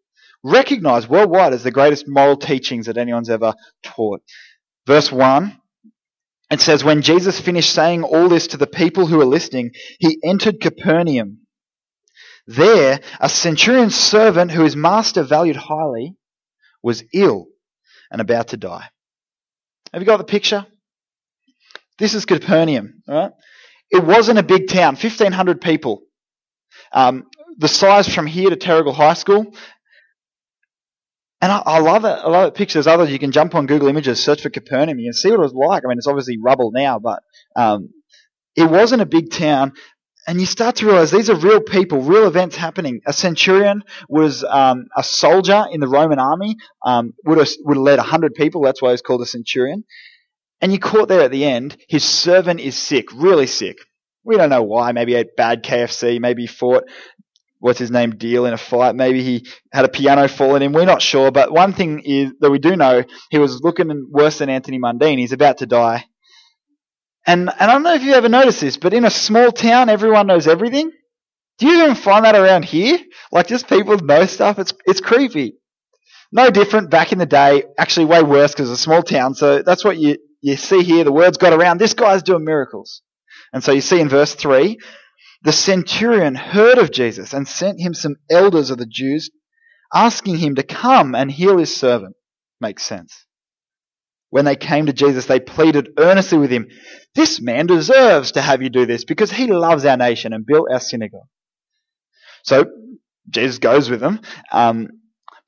recognized 0.45 1.09
worldwide 1.09 1.55
as 1.55 1.63
the 1.63 1.71
greatest 1.71 2.07
moral 2.07 2.37
teachings 2.37 2.85
that 2.85 2.99
anyone's 2.99 3.31
ever 3.31 3.55
taught. 3.83 4.23
Verse 4.87 5.11
1 5.11 5.60
it 6.51 6.61
says, 6.61 6.83
when 6.83 7.03
Jesus 7.03 7.41
finished 7.41 7.73
saying 7.73 8.03
all 8.03 8.29
this 8.29 8.49
to 8.49 8.57
the 8.57 8.67
people 8.67 9.07
who 9.07 9.19
were 9.19 9.25
listening, 9.25 9.73
he 9.99 10.19
entered 10.25 10.61
Capernaum. 10.61 11.47
There, 12.47 13.01
a 13.21 13.29
centurion's 13.29 13.95
servant 13.95 14.51
who 14.51 14.65
his 14.65 14.75
master 14.75 15.23
valued 15.23 15.57
highly 15.57 16.17
was 16.83 17.05
ill 17.15 17.47
and 18.11 18.21
about 18.21 18.49
to 18.49 18.57
die. 18.57 18.89
Have 19.93 20.03
you 20.03 20.07
got 20.07 20.17
the 20.17 20.25
picture? 20.25 20.67
This 21.99 22.15
is 22.15 22.25
Capernaum, 22.25 23.03
right? 23.07 23.33
It 23.91 24.05
wasn't 24.05 24.39
a 24.39 24.43
big 24.45 24.69
town, 24.69 24.95
1,500 24.95 25.61
people. 25.61 26.03
Um, 26.93 27.27
the 27.59 27.69
size 27.69 28.13
from 28.13 28.27
here 28.27 28.51
to 28.51 28.57
Terrigal 28.57 28.95
High 28.95 29.15
School. 29.15 29.55
And 31.41 31.51
I, 31.51 31.63
I, 31.65 31.79
love 31.79 32.05
it. 32.05 32.09
I 32.09 32.29
love 32.29 32.49
it. 32.49 32.55
Pictures. 32.55 32.87
Others, 32.87 33.11
you 33.11 33.19
can 33.19 33.33
jump 33.33 33.55
on 33.55 33.67
Google 33.67 33.89
Images, 33.89 34.23
search 34.23 34.43
for 34.43 34.51
Capernaum, 34.51 34.99
you 34.99 35.07
can 35.07 35.15
see 35.15 35.31
what 35.31 35.41
it 35.41 35.43
was 35.43 35.55
like. 35.55 35.85
I 35.85 35.89
mean, 35.89 35.99
it's 35.99 36.07
obviously 36.07 36.39
rubble 36.39 36.71
now, 36.71 36.99
but 36.99 37.23
um, 37.57 37.91
it 38.57 38.69
wasn't 38.71 39.03
a 39.03 39.07
big 39.07 39.31
town. 39.31 39.73
And 40.27 40.39
you 40.39 40.47
start 40.47 40.77
to 40.77 40.87
realize 40.87 41.11
these 41.11 41.31
are 41.31 41.35
real 41.35 41.63
people, 41.63 42.03
real 42.03 42.27
events 42.27 42.55
happening. 42.55 43.01
A 43.07 43.13
centurion 43.13 43.83
was 44.09 44.45
um, 44.45 44.87
a 44.95 45.03
soldier 45.03 45.65
in 45.73 45.81
the 45.81 45.89
Roman 45.89 46.19
army, 46.19 46.57
um, 46.85 47.15
would 47.25 47.39
have 47.39 47.49
would 47.65 47.79
have 47.79 47.83
led 47.83 47.99
hundred 47.99 48.35
people. 48.35 48.63
That's 48.63 48.83
why 48.83 48.91
he's 48.91 49.01
called 49.01 49.23
a 49.23 49.27
centurion. 49.27 49.85
And 50.61 50.73
you 50.73 50.79
caught 50.79 51.09
there 51.09 51.23
at 51.23 51.31
the 51.31 51.47
end. 51.47 51.77
His 51.89 52.05
servant 52.05 52.61
is 52.61 52.77
sick, 52.77 53.09
really 53.15 53.47
sick. 53.47 53.79
We 54.23 54.37
don't 54.37 54.51
know 54.51 54.63
why. 54.63 54.93
Maybe 54.93 55.13
he 55.13 55.19
ate 55.19 55.37
bad 55.37 55.65
KFC. 55.65 56.21
Maybe 56.21 56.43
he 56.43 56.49
fought 56.49 56.85
what's 57.61 57.79
his 57.79 57.91
name 57.91 58.17
deal 58.17 58.47
in 58.47 58.53
a 58.53 58.59
fight. 58.59 58.97
Maybe 58.97 59.23
he 59.23 59.47
had 59.73 59.85
a 59.85 59.89
piano 59.89 60.27
fall 60.29 60.57
in 60.57 60.63
him. 60.63 60.73
We're 60.73 60.85
not 60.85 61.03
sure. 61.03 61.31
But 61.31 61.53
one 61.53 61.73
thing 61.73 62.01
is 62.01 62.33
that 62.41 62.51
we 62.51 62.59
do 62.59 62.75
know, 62.75 63.05
he 63.31 63.39
was 63.39 63.61
looking 63.63 64.09
worse 64.11 64.39
than 64.39 64.49
Anthony 64.49 64.79
Mundine. 64.79 65.19
He's 65.19 65.33
about 65.33 65.59
to 65.59 65.67
die. 65.67 66.07
And, 67.27 67.51
and 67.51 67.71
I 67.71 67.73
don't 67.73 67.83
know 67.83 67.95
if 67.95 68.03
you 68.03 68.15
ever 68.15 68.29
noticed 68.29 68.61
this, 68.61 68.77
but 68.77 68.95
in 68.95 69.05
a 69.05 69.11
small 69.11 69.53
town, 69.53 69.89
everyone 69.89 70.27
knows 70.27 70.49
everything. 70.49 70.91
Do 71.59 71.69
you 71.69 71.83
even 71.83 71.95
find 71.95 72.25
that 72.25 72.35
around 72.35 72.65
here? 72.65 72.99
Like 73.31 73.47
just 73.47 73.69
people 73.69 73.97
know 73.99 74.25
stuff. 74.25 74.59
It's 74.59 74.73
it's 74.87 75.01
creepy. 75.01 75.59
No 76.33 76.51
different 76.51 76.91
back 76.91 77.13
in 77.13 77.19
the 77.19 77.27
day. 77.27 77.65
Actually, 77.77 78.07
way 78.07 78.23
worse 78.23 78.53
because 78.53 78.71
it's 78.71 78.81
a 78.81 78.83
small 78.83 79.03
town. 79.03 79.35
So 79.35 79.63
that's 79.63 79.85
what 79.85 79.99
you 79.99 80.17
you 80.41 80.57
see 80.57 80.83
here. 80.83 81.05
The 81.05 81.13
words 81.13 81.37
got 81.37 81.53
around. 81.53 81.79
This 81.79 81.93
guy's 81.93 82.23
doing 82.23 82.45
miracles. 82.45 83.03
And 83.53 83.63
so 83.63 83.73
you 83.73 83.83
see 83.83 84.01
in 84.01 84.09
verse 84.09 84.35
three, 84.35 84.79
the 85.43 85.53
centurion 85.53 86.35
heard 86.35 86.79
of 86.79 86.91
Jesus 86.91 87.33
and 87.33 87.49
sent 87.49 87.81
him 87.81 87.95
some 87.95 88.17
elders 88.31 88.71
of 88.71 88.79
the 88.79 88.87
Jews, 88.87 89.31
asking 89.93 90.39
him 90.39 90.55
to 90.57 90.63
come 90.63 91.15
and 91.15 91.31
heal 91.31 91.59
his 91.59 91.75
servant. 91.75 92.15
Makes 92.61 92.83
sense. 92.85 93.25
When 94.29 94.45
they 94.45 94.57
came 94.57 94.87
to 94.87 94.93
Jesus, 94.93 95.27
they 95.27 95.41
pleaded 95.41 95.91
earnestly 95.99 96.39
with 96.39 96.51
him, 96.51 96.69
This 97.15 97.41
man 97.41 97.67
deserves 97.67 98.33
to 98.33 98.43
have 98.43 98.63
you 98.63 98.71
do 98.71 98.87
this 98.87 99.05
because 99.05 99.33
he 99.33 99.49
loves 99.49 99.85
our 99.85 99.97
nation 99.97 100.33
and 100.33 100.47
built 100.47 100.69
our 100.71 100.79
synagogue. 100.79 101.27
So 102.45 102.67
Jesus 103.29 103.59
goes 103.59 103.91
with 103.91 104.01
them. 104.01 104.21
Um, 104.53 104.89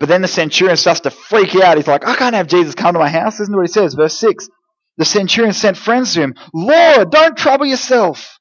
but 0.00 0.08
then 0.08 0.22
the 0.22 0.28
centurion 0.28 0.76
starts 0.76 1.00
to 1.00 1.11
freak 1.11 1.54
out. 1.54 1.76
He's 1.76 1.87
like, 1.87 2.06
I 2.06 2.16
can't 2.16 2.34
have 2.34 2.49
Jesus 2.49 2.75
come 2.75 2.94
to 2.94 2.99
my 2.99 3.08
house. 3.08 3.38
Isn't 3.38 3.54
what 3.54 3.66
he 3.66 3.72
says, 3.72 3.94
verse 3.94 4.18
6. 4.18 4.49
The 4.96 5.04
centurion 5.04 5.54
sent 5.54 5.76
friends 5.76 6.14
to 6.14 6.20
him. 6.22 6.34
Lord, 6.52 7.11
don't 7.11 7.37
trouble 7.37 7.66
yourself, 7.66 8.38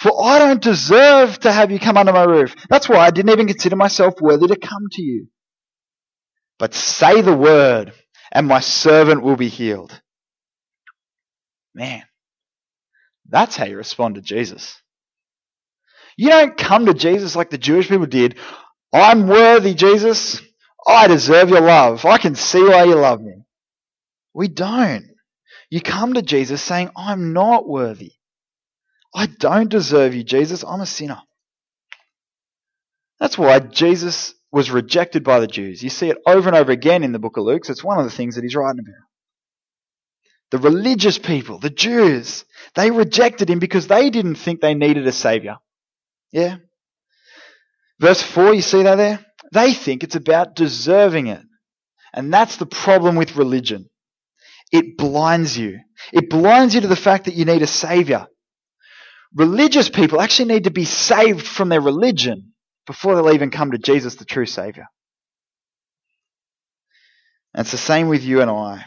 for 0.00 0.24
I 0.24 0.40
don't 0.40 0.62
deserve 0.62 1.40
to 1.40 1.52
have 1.52 1.70
you 1.72 1.80
come 1.80 1.98
under 1.98 2.12
my 2.12 2.24
roof. 2.24 2.54
That's 2.70 2.88
why 2.88 2.98
I 2.98 3.10
didn't 3.10 3.32
even 3.32 3.48
consider 3.48 3.76
myself 3.76 4.14
worthy 4.20 4.48
to 4.48 4.56
come 4.58 4.84
to 4.92 5.02
you. 5.02 5.28
But 6.58 6.74
say 6.74 7.22
the 7.22 7.36
word, 7.36 7.92
and 8.32 8.48
my 8.48 8.60
servant 8.60 9.22
will 9.22 9.36
be 9.36 9.48
healed. 9.48 9.98
Man, 11.74 12.02
that's 13.28 13.56
how 13.56 13.66
you 13.66 13.76
respond 13.76 14.16
to 14.16 14.22
Jesus. 14.22 14.76
You 16.16 16.30
don't 16.30 16.56
come 16.56 16.86
to 16.86 16.94
Jesus 16.94 17.36
like 17.36 17.50
the 17.50 17.58
Jewish 17.58 17.88
people 17.88 18.06
did. 18.06 18.38
I'm 18.92 19.28
worthy, 19.28 19.74
Jesus. 19.74 20.42
I 20.86 21.08
deserve 21.08 21.50
your 21.50 21.62
love. 21.62 22.04
I 22.06 22.18
can 22.18 22.34
see 22.36 22.62
why 22.62 22.84
you 22.84 22.96
love 22.96 23.20
me. 23.22 23.44
We 24.34 24.48
don't. 24.48 25.06
You 25.70 25.80
come 25.80 26.14
to 26.14 26.22
Jesus 26.22 26.62
saying, 26.62 26.90
I'm 26.96 27.32
not 27.32 27.68
worthy. 27.68 28.12
I 29.14 29.26
don't 29.26 29.70
deserve 29.70 30.14
you, 30.14 30.22
Jesus. 30.22 30.64
I'm 30.64 30.80
a 30.80 30.86
sinner. 30.86 31.20
That's 33.18 33.36
why 33.36 33.58
Jesus 33.58 34.34
was 34.52 34.70
rejected 34.70 35.24
by 35.24 35.40
the 35.40 35.46
Jews. 35.46 35.82
You 35.82 35.90
see 35.90 36.08
it 36.10 36.18
over 36.26 36.48
and 36.48 36.56
over 36.56 36.72
again 36.72 37.04
in 37.04 37.12
the 37.12 37.18
book 37.18 37.36
of 37.36 37.44
Luke, 37.44 37.64
so 37.64 37.72
it's 37.72 37.84
one 37.84 37.98
of 37.98 38.04
the 38.04 38.10
things 38.10 38.34
that 38.34 38.44
he's 38.44 38.56
writing 38.56 38.80
about. 38.80 39.06
The 40.50 40.58
religious 40.58 41.18
people, 41.18 41.58
the 41.58 41.70
Jews, 41.70 42.44
they 42.74 42.90
rejected 42.90 43.48
him 43.48 43.60
because 43.60 43.86
they 43.86 44.10
didn't 44.10 44.34
think 44.34 44.60
they 44.60 44.74
needed 44.74 45.06
a 45.06 45.12
savior. 45.12 45.58
Yeah? 46.32 46.56
Verse 48.00 48.22
4, 48.22 48.54
you 48.54 48.62
see 48.62 48.82
that 48.82 48.96
there? 48.96 49.24
They 49.52 49.74
think 49.74 50.02
it's 50.02 50.16
about 50.16 50.56
deserving 50.56 51.28
it. 51.28 51.42
And 52.12 52.32
that's 52.32 52.56
the 52.56 52.66
problem 52.66 53.14
with 53.14 53.36
religion. 53.36 53.88
It 54.72 54.96
blinds 54.96 55.56
you. 55.56 55.80
It 56.12 56.30
blinds 56.30 56.74
you 56.74 56.80
to 56.80 56.88
the 56.88 56.96
fact 56.96 57.26
that 57.26 57.34
you 57.34 57.44
need 57.44 57.62
a 57.62 57.66
savior. 57.66 58.26
Religious 59.34 59.88
people 59.88 60.20
actually 60.20 60.52
need 60.52 60.64
to 60.64 60.70
be 60.70 60.84
saved 60.84 61.46
from 61.46 61.68
their 61.68 61.80
religion 61.80 62.52
before 62.86 63.14
they'll 63.14 63.32
even 63.32 63.50
come 63.50 63.72
to 63.72 63.78
Jesus, 63.78 64.16
the 64.16 64.24
true 64.24 64.46
Savior. 64.46 64.86
And 67.54 67.62
it's 67.64 67.72
the 67.72 67.78
same 67.78 68.08
with 68.08 68.24
you 68.24 68.40
and 68.42 68.50
I. 68.50 68.84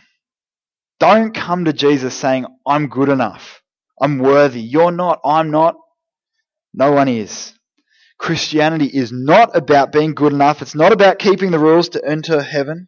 Don't 1.00 1.34
come 1.34 1.66
to 1.66 1.74
Jesus 1.74 2.14
saying, 2.16 2.46
I'm 2.66 2.88
good 2.88 3.10
enough. 3.10 3.62
I'm 4.02 4.20
worthy. 4.20 4.62
You're 4.62 4.92
not. 4.92 5.20
I'm 5.26 5.52
not. 5.52 5.76
No 6.74 6.92
one 6.92 7.08
is. 7.08 7.54
Christianity 8.18 8.86
is 8.88 9.12
not 9.12 9.56
about 9.56 9.92
being 9.92 10.14
good 10.16 10.34
enough. 10.34 10.62
It's 10.62 10.76
not 10.76 10.94
about 10.94 11.20
keeping 11.20 11.52
the 11.52 11.60
rules 11.60 11.90
to 11.90 12.06
enter 12.06 12.42
heaven. 12.42 12.88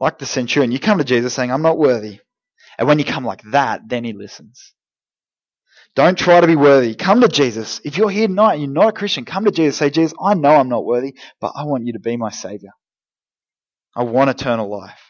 Like 0.00 0.18
the 0.18 0.26
centurion, 0.26 0.72
you 0.72 0.78
come 0.78 0.98
to 0.98 1.04
Jesus 1.04 1.34
saying, 1.34 1.52
I'm 1.52 1.62
not 1.62 1.78
worthy. 1.78 2.20
And 2.78 2.88
when 2.88 2.98
you 2.98 3.04
come 3.04 3.24
like 3.24 3.42
that, 3.52 3.82
then 3.88 4.04
he 4.04 4.12
listens. 4.12 4.74
Don't 5.96 6.18
try 6.18 6.40
to 6.40 6.46
be 6.46 6.56
worthy. 6.56 6.94
Come 6.94 7.20
to 7.20 7.28
Jesus. 7.28 7.80
If 7.84 7.98
you're 7.98 8.10
here 8.10 8.28
tonight 8.28 8.54
and 8.54 8.62
you're 8.62 8.70
not 8.70 8.90
a 8.90 8.92
Christian, 8.92 9.24
come 9.24 9.44
to 9.44 9.50
Jesus. 9.50 9.76
Say, 9.78 9.90
Jesus, 9.90 10.14
I 10.22 10.34
know 10.34 10.50
I'm 10.50 10.68
not 10.68 10.84
worthy, 10.84 11.14
but 11.40 11.52
I 11.56 11.64
want 11.64 11.86
you 11.86 11.94
to 11.94 12.00
be 12.00 12.16
my 12.16 12.30
Savior. 12.30 12.70
I 13.94 14.04
want 14.04 14.30
eternal 14.30 14.70
life. 14.70 15.00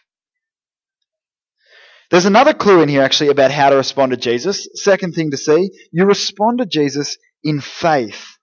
There's 2.10 2.24
another 2.24 2.54
clue 2.54 2.82
in 2.82 2.88
here 2.88 3.02
actually 3.02 3.30
about 3.30 3.52
how 3.52 3.70
to 3.70 3.76
respond 3.76 4.10
to 4.10 4.16
Jesus. 4.16 4.68
Second 4.74 5.14
thing 5.14 5.30
to 5.30 5.36
see, 5.36 5.70
you 5.92 6.04
respond 6.06 6.58
to 6.58 6.66
Jesus 6.66 7.18
in 7.44 7.60
faith. 7.60 8.36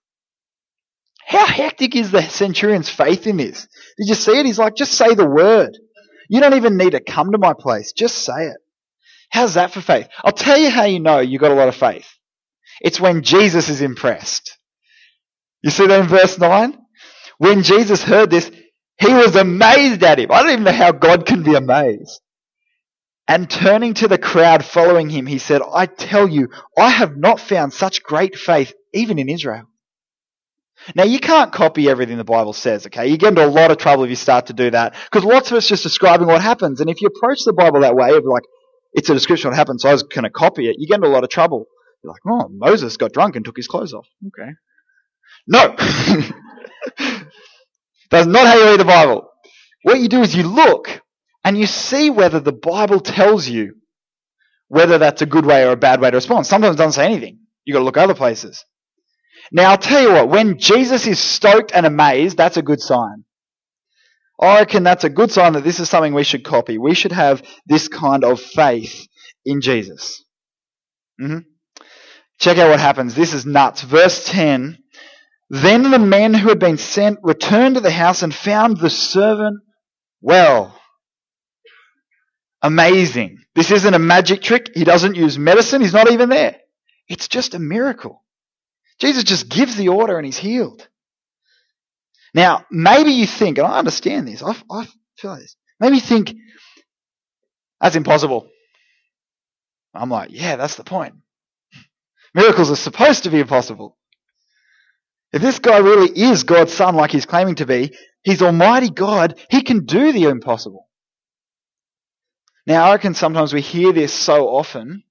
How 1.26 1.44
hectic 1.44 1.94
is 1.94 2.10
the 2.10 2.22
centurion's 2.22 2.88
faith 2.88 3.26
in 3.26 3.36
this? 3.36 3.68
Did 3.98 4.08
you 4.08 4.14
see 4.14 4.38
it? 4.38 4.46
He's 4.46 4.58
like, 4.58 4.76
just 4.76 4.92
say 4.92 5.14
the 5.14 5.28
word. 5.28 5.76
You 6.30 6.40
don't 6.40 6.54
even 6.54 6.78
need 6.78 6.92
to 6.92 7.00
come 7.00 7.32
to 7.32 7.38
my 7.38 7.52
place. 7.52 7.92
Just 7.92 8.18
say 8.18 8.46
it. 8.46 8.56
How's 9.30 9.54
that 9.54 9.72
for 9.72 9.82
faith? 9.82 10.08
I'll 10.24 10.32
tell 10.32 10.56
you 10.56 10.70
how 10.70 10.84
you 10.84 11.00
know 11.00 11.18
you've 11.18 11.42
got 11.42 11.50
a 11.50 11.54
lot 11.54 11.68
of 11.68 11.76
faith. 11.76 12.08
It's 12.80 13.00
when 13.00 13.22
Jesus 13.22 13.68
is 13.68 13.80
impressed. 13.80 14.56
You 15.62 15.70
see 15.70 15.86
that 15.86 16.00
in 16.00 16.06
verse 16.06 16.38
9? 16.38 16.78
When 17.38 17.62
Jesus 17.62 18.02
heard 18.02 18.30
this, 18.30 18.50
he 18.98 19.12
was 19.12 19.36
amazed 19.36 20.02
at 20.02 20.18
him. 20.18 20.30
I 20.32 20.42
don't 20.42 20.52
even 20.52 20.64
know 20.64 20.72
how 20.72 20.92
God 20.92 21.26
can 21.26 21.42
be 21.42 21.54
amazed. 21.54 22.20
And 23.28 23.50
turning 23.50 23.94
to 23.94 24.08
the 24.08 24.18
crowd 24.18 24.64
following 24.64 25.10
him, 25.10 25.26
he 25.26 25.38
said, 25.38 25.60
I 25.62 25.86
tell 25.86 26.26
you, 26.26 26.48
I 26.76 26.88
have 26.88 27.16
not 27.16 27.40
found 27.40 27.72
such 27.72 28.02
great 28.02 28.36
faith 28.36 28.72
even 28.94 29.18
in 29.18 29.28
Israel. 29.28 29.64
Now, 30.94 31.04
you 31.04 31.18
can't 31.18 31.52
copy 31.52 31.90
everything 31.90 32.16
the 32.16 32.24
Bible 32.24 32.52
says, 32.52 32.86
okay? 32.86 33.08
You 33.08 33.18
get 33.18 33.30
into 33.30 33.44
a 33.44 33.48
lot 33.48 33.70
of 33.70 33.78
trouble 33.78 34.04
if 34.04 34.10
you 34.10 34.16
start 34.16 34.46
to 34.46 34.52
do 34.52 34.70
that. 34.70 34.94
Because 35.04 35.24
lots 35.24 35.50
of 35.50 35.58
it's 35.58 35.68
just 35.68 35.82
describing 35.82 36.28
what 36.28 36.40
happens. 36.40 36.80
And 36.80 36.88
if 36.88 37.02
you 37.02 37.08
approach 37.08 37.44
the 37.44 37.52
Bible 37.52 37.80
that 37.80 37.94
way, 37.94 38.10
of 38.10 38.24
like, 38.24 38.44
it's 38.92 39.10
a 39.10 39.14
description 39.14 39.48
of 39.48 39.52
what 39.52 39.58
happened, 39.58 39.80
so 39.80 39.90
I 39.90 39.92
was 39.92 40.04
going 40.04 40.24
to 40.24 40.30
copy 40.30 40.68
it, 40.68 40.76
you 40.78 40.86
get 40.86 40.96
into 40.96 41.08
a 41.08 41.10
lot 41.10 41.24
of 41.24 41.30
trouble. 41.30 41.66
You're 42.02 42.12
like, 42.12 42.22
oh, 42.26 42.48
Moses 42.50 42.96
got 42.96 43.12
drunk 43.12 43.36
and 43.36 43.44
took 43.44 43.56
his 43.56 43.68
clothes 43.68 43.92
off. 43.94 44.06
Okay. 44.28 44.50
No! 45.46 45.74
That's 48.10 48.26
not 48.26 48.46
how 48.46 48.56
you 48.56 48.64
read 48.64 48.80
the 48.80 48.84
Bible. 48.84 49.28
What 49.82 50.00
you 50.00 50.08
do 50.08 50.22
is 50.22 50.34
you 50.34 50.44
look 50.44 51.02
and 51.44 51.58
you 51.58 51.66
see 51.66 52.10
whether 52.10 52.40
the 52.40 52.52
Bible 52.52 53.00
tells 53.00 53.48
you 53.48 53.74
whether 54.68 54.98
that's 54.98 55.22
a 55.22 55.26
good 55.26 55.46
way 55.46 55.64
or 55.66 55.72
a 55.72 55.76
bad 55.76 56.00
way 56.00 56.10
to 56.10 56.16
respond. 56.16 56.46
Sometimes 56.46 56.74
it 56.74 56.78
doesn't 56.78 56.92
say 56.92 57.06
anything. 57.06 57.38
You've 57.64 57.74
got 57.74 57.80
to 57.80 57.84
look 57.84 57.96
other 57.96 58.14
places. 58.14 58.64
Now, 59.50 59.70
I'll 59.70 59.78
tell 59.78 60.02
you 60.02 60.12
what, 60.12 60.28
when 60.28 60.58
Jesus 60.58 61.06
is 61.06 61.18
stoked 61.18 61.72
and 61.74 61.86
amazed, 61.86 62.36
that's 62.36 62.58
a 62.58 62.62
good 62.62 62.80
sign. 62.80 63.24
I 64.40 64.60
reckon 64.60 64.82
that's 64.84 65.04
a 65.04 65.10
good 65.10 65.32
sign 65.32 65.54
that 65.54 65.64
this 65.64 65.80
is 65.80 65.88
something 65.88 66.14
we 66.14 66.22
should 66.22 66.44
copy. 66.44 66.78
We 66.78 66.94
should 66.94 67.12
have 67.12 67.42
this 67.66 67.88
kind 67.88 68.24
of 68.24 68.40
faith 68.40 69.06
in 69.44 69.60
Jesus. 69.60 70.24
Mm-hmm. 71.20 71.38
Check 72.38 72.58
out 72.58 72.70
what 72.70 72.80
happens. 72.80 73.14
This 73.14 73.34
is 73.34 73.46
nuts. 73.46 73.82
Verse 73.82 74.24
10. 74.26 74.78
Then 75.50 75.90
the 75.90 75.98
men 75.98 76.34
who 76.34 76.48
had 76.50 76.58
been 76.58 76.78
sent 76.78 77.18
returned 77.22 77.76
to 77.76 77.80
the 77.80 77.90
house 77.90 78.22
and 78.22 78.34
found 78.34 78.78
the 78.78 78.90
servant 78.90 79.60
well. 80.20 80.78
Amazing. 82.62 83.38
This 83.54 83.70
isn't 83.70 83.94
a 83.94 83.98
magic 83.98 84.42
trick. 84.42 84.70
He 84.74 84.84
doesn't 84.84 85.16
use 85.16 85.38
medicine. 85.38 85.80
He's 85.80 85.92
not 85.94 86.10
even 86.10 86.28
there. 86.28 86.56
It's 87.08 87.28
just 87.28 87.54
a 87.54 87.58
miracle. 87.58 88.22
Jesus 89.00 89.24
just 89.24 89.48
gives 89.48 89.76
the 89.76 89.88
order 89.88 90.16
and 90.16 90.26
he's 90.26 90.38
healed. 90.38 90.86
Now, 92.34 92.66
maybe 92.70 93.12
you 93.12 93.26
think, 93.26 93.58
and 93.58 93.66
I 93.66 93.78
understand 93.78 94.28
this, 94.28 94.42
I, 94.42 94.54
I 94.70 94.86
feel 95.18 95.36
this. 95.36 95.56
Maybe 95.80 95.96
you 95.96 96.00
think, 96.02 96.34
that's 97.80 97.96
impossible. 97.96 98.48
I'm 99.94 100.10
like, 100.10 100.30
yeah, 100.32 100.56
that's 100.56 100.76
the 100.76 100.84
point. 100.84 101.14
Miracles 102.34 102.70
are 102.70 102.76
supposed 102.76 103.24
to 103.24 103.30
be 103.30 103.40
impossible. 103.40 103.96
If 105.32 105.42
this 105.42 105.58
guy 105.58 105.78
really 105.78 106.08
is 106.08 106.44
God's 106.44 106.72
son 106.72 106.94
like 106.94 107.10
he's 107.10 107.26
claiming 107.26 107.56
to 107.56 107.66
be, 107.66 107.94
he's 108.22 108.42
Almighty 108.42 108.90
God, 108.90 109.38
he 109.50 109.62
can 109.62 109.84
do 109.84 110.12
the 110.12 110.24
impossible. 110.24 110.88
Now, 112.66 112.84
I 112.84 112.92
reckon 112.92 113.14
sometimes 113.14 113.52
we 113.52 113.60
hear 113.60 113.92
this 113.92 114.12
so 114.12 114.48
often, 114.48 115.02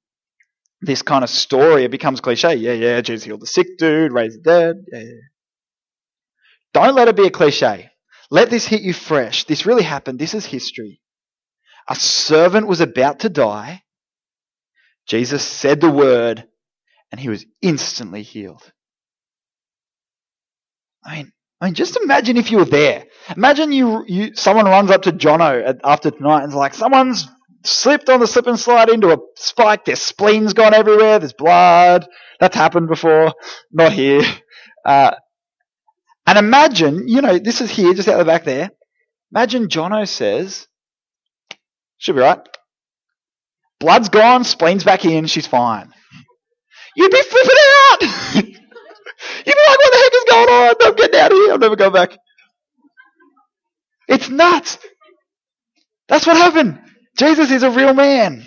this 0.81 1.01
kind 1.01 1.23
of 1.23 1.29
story, 1.29 1.85
it 1.85 1.91
becomes 1.91 2.21
cliche. 2.21 2.55
Yeah, 2.55 2.73
yeah, 2.73 3.01
Jesus 3.01 3.25
healed 3.25 3.41
the 3.41 3.47
sick 3.47 3.77
dude, 3.77 4.11
raised 4.11 4.43
the 4.43 4.43
dead. 4.43 4.75
Yeah, 4.91 4.99
yeah. 4.99 5.21
Don't 6.73 6.95
let 6.95 7.07
it 7.07 7.15
be 7.15 7.25
a 7.25 7.31
cliche. 7.31 7.89
Let 8.29 8.49
this 8.49 8.67
hit 8.67 8.81
you 8.81 8.93
fresh. 8.93 9.45
This 9.45 9.65
really 9.65 9.83
happened. 9.83 10.19
This 10.19 10.35
is 10.35 10.45
history. 10.45 11.01
A 11.89 11.95
servant 11.95 12.67
was 12.67 12.81
about 12.81 13.19
to 13.19 13.29
die. 13.29 13.83
Jesus 15.07 15.43
said 15.43 15.79
the 15.79 15.89
word, 15.89 16.43
and 17.11 17.19
he 17.19 17.29
was 17.29 17.45
instantly 17.61 18.21
healed. 18.21 18.71
I 21.03 21.17
mean, 21.17 21.31
I 21.59 21.65
mean, 21.65 21.73
just 21.73 21.97
imagine 21.97 22.37
if 22.37 22.51
you 22.51 22.57
were 22.57 22.65
there. 22.65 23.05
Imagine 23.35 23.71
you, 23.71 24.03
you 24.07 24.35
someone 24.35 24.65
runs 24.65 24.91
up 24.91 25.03
to 25.03 25.11
Jono 25.11 25.79
after 25.83 26.11
tonight 26.11 26.43
and's 26.43 26.53
like, 26.53 26.73
someone's 26.73 27.27
slipped 27.65 28.09
on 28.09 28.19
the 28.19 28.27
slip 28.27 28.47
and 28.47 28.59
slide 28.59 28.89
into 28.89 29.11
a 29.11 29.17
spike. 29.35 29.85
Their 29.85 29.95
spleen's 29.95 30.53
gone 30.53 30.73
everywhere. 30.73 31.19
There's 31.19 31.33
blood. 31.33 32.07
That's 32.39 32.55
happened 32.55 32.87
before. 32.89 33.33
Not 33.71 33.93
here. 33.93 34.21
Uh, 34.85 35.11
and 36.25 36.37
imagine, 36.37 37.07
you 37.07 37.21
know, 37.21 37.39
this 37.39 37.61
is 37.61 37.69
here, 37.71 37.93
just 37.93 38.07
out 38.07 38.17
the 38.17 38.25
back 38.25 38.43
there. 38.43 38.69
Imagine 39.31 39.67
Jono 39.67 40.07
says, 40.07 40.67
should 41.97 42.15
be 42.15 42.21
right. 42.21 42.39
Blood's 43.79 44.09
gone, 44.09 44.43
spleen's 44.43 44.83
back 44.83 45.05
in, 45.05 45.25
she's 45.27 45.47
fine. 45.47 45.93
You'd 46.97 47.11
be 47.11 47.21
flipping 47.21 47.55
out! 47.91 48.01
You'd 48.41 49.55
be 49.55 49.63
like, 49.67 49.79
what 49.79 49.93
the 49.93 49.99
heck 49.99 50.13
is 50.15 50.25
going 50.29 50.49
on? 50.49 50.75
I'm 50.81 50.95
getting 50.95 51.19
out 51.19 51.31
of 51.31 51.37
here. 51.37 51.51
I'll 51.51 51.59
never 51.59 51.75
go 51.75 51.91
back. 51.91 52.17
It's 54.07 54.29
nuts. 54.29 54.79
That's 56.07 56.25
what 56.25 56.37
happened. 56.37 56.79
Jesus 57.17 57.51
is 57.51 57.63
a 57.63 57.69
real 57.69 57.93
man. 57.93 58.43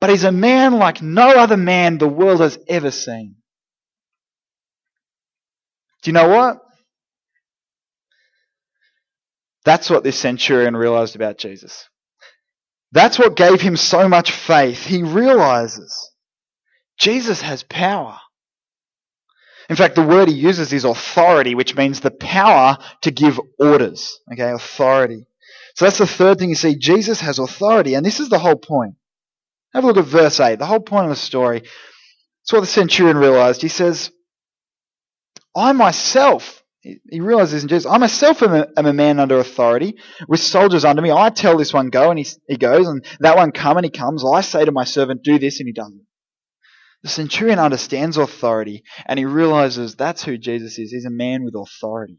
But 0.00 0.10
he's 0.10 0.24
a 0.24 0.32
man 0.32 0.74
like 0.78 1.00
no 1.00 1.28
other 1.30 1.56
man 1.56 1.98
the 1.98 2.08
world 2.08 2.40
has 2.40 2.58
ever 2.68 2.90
seen. 2.90 3.36
Do 6.02 6.10
you 6.10 6.14
know 6.14 6.28
what? 6.28 6.58
That's 9.64 9.90
what 9.90 10.02
this 10.02 10.18
centurion 10.18 10.76
realized 10.76 11.14
about 11.14 11.38
Jesus. 11.38 11.86
That's 12.92 13.18
what 13.18 13.36
gave 13.36 13.60
him 13.60 13.76
so 13.76 14.08
much 14.08 14.32
faith. 14.32 14.84
He 14.84 15.02
realizes 15.04 16.09
Jesus 17.00 17.40
has 17.40 17.62
power. 17.62 18.18
In 19.70 19.76
fact, 19.76 19.94
the 19.94 20.02
word 20.06 20.28
he 20.28 20.34
uses 20.34 20.72
is 20.72 20.84
authority, 20.84 21.54
which 21.54 21.74
means 21.76 22.00
the 22.00 22.10
power 22.10 22.76
to 23.02 23.10
give 23.10 23.40
orders. 23.58 24.20
Okay, 24.32 24.50
authority. 24.50 25.26
So 25.76 25.86
that's 25.86 25.98
the 25.98 26.06
third 26.06 26.38
thing 26.38 26.50
you 26.50 26.54
see. 26.54 26.76
Jesus 26.76 27.20
has 27.20 27.38
authority, 27.38 27.94
and 27.94 28.04
this 28.04 28.20
is 28.20 28.28
the 28.28 28.38
whole 28.38 28.56
point. 28.56 28.96
Have 29.72 29.84
a 29.84 29.86
look 29.86 29.96
at 29.96 30.04
verse 30.04 30.38
8. 30.40 30.58
The 30.58 30.66
whole 30.66 30.80
point 30.80 31.04
of 31.04 31.10
the 31.10 31.16
story. 31.16 31.62
It's 32.42 32.52
what 32.52 32.60
the 32.60 32.66
centurion 32.66 33.16
realized. 33.16 33.62
He 33.62 33.68
says, 33.68 34.10
I 35.56 35.72
myself, 35.72 36.62
he 36.82 37.20
realizes 37.20 37.62
in 37.62 37.68
Jesus, 37.68 37.90
I 37.90 37.98
myself 37.98 38.42
am 38.42 38.52
a, 38.52 38.66
am 38.76 38.86
a, 38.86 38.92
man 38.92 39.20
under 39.20 39.38
authority 39.38 39.96
with 40.28 40.40
soldiers 40.40 40.84
under 40.84 41.02
me. 41.02 41.12
I 41.12 41.30
tell 41.30 41.56
this 41.56 41.72
one 41.72 41.90
go 41.90 42.10
and 42.10 42.18
he, 42.18 42.26
he 42.48 42.56
goes 42.56 42.88
and 42.88 43.04
that 43.20 43.36
one 43.36 43.52
come 43.52 43.76
and 43.76 43.84
he 43.84 43.90
comes. 43.90 44.24
I 44.24 44.40
say 44.40 44.64
to 44.64 44.72
my 44.72 44.84
servant 44.84 45.22
do 45.22 45.38
this 45.38 45.60
and 45.60 45.68
he 45.68 45.72
does 45.72 45.92
it. 45.92 46.06
The 47.02 47.08
centurion 47.08 47.58
understands 47.58 48.16
authority 48.16 48.82
and 49.06 49.18
he 49.18 49.24
realizes 49.24 49.94
that's 49.94 50.24
who 50.24 50.36
Jesus 50.36 50.78
is. 50.78 50.90
He's 50.90 51.06
a 51.06 51.10
man 51.10 51.44
with 51.44 51.54
authority. 51.54 52.18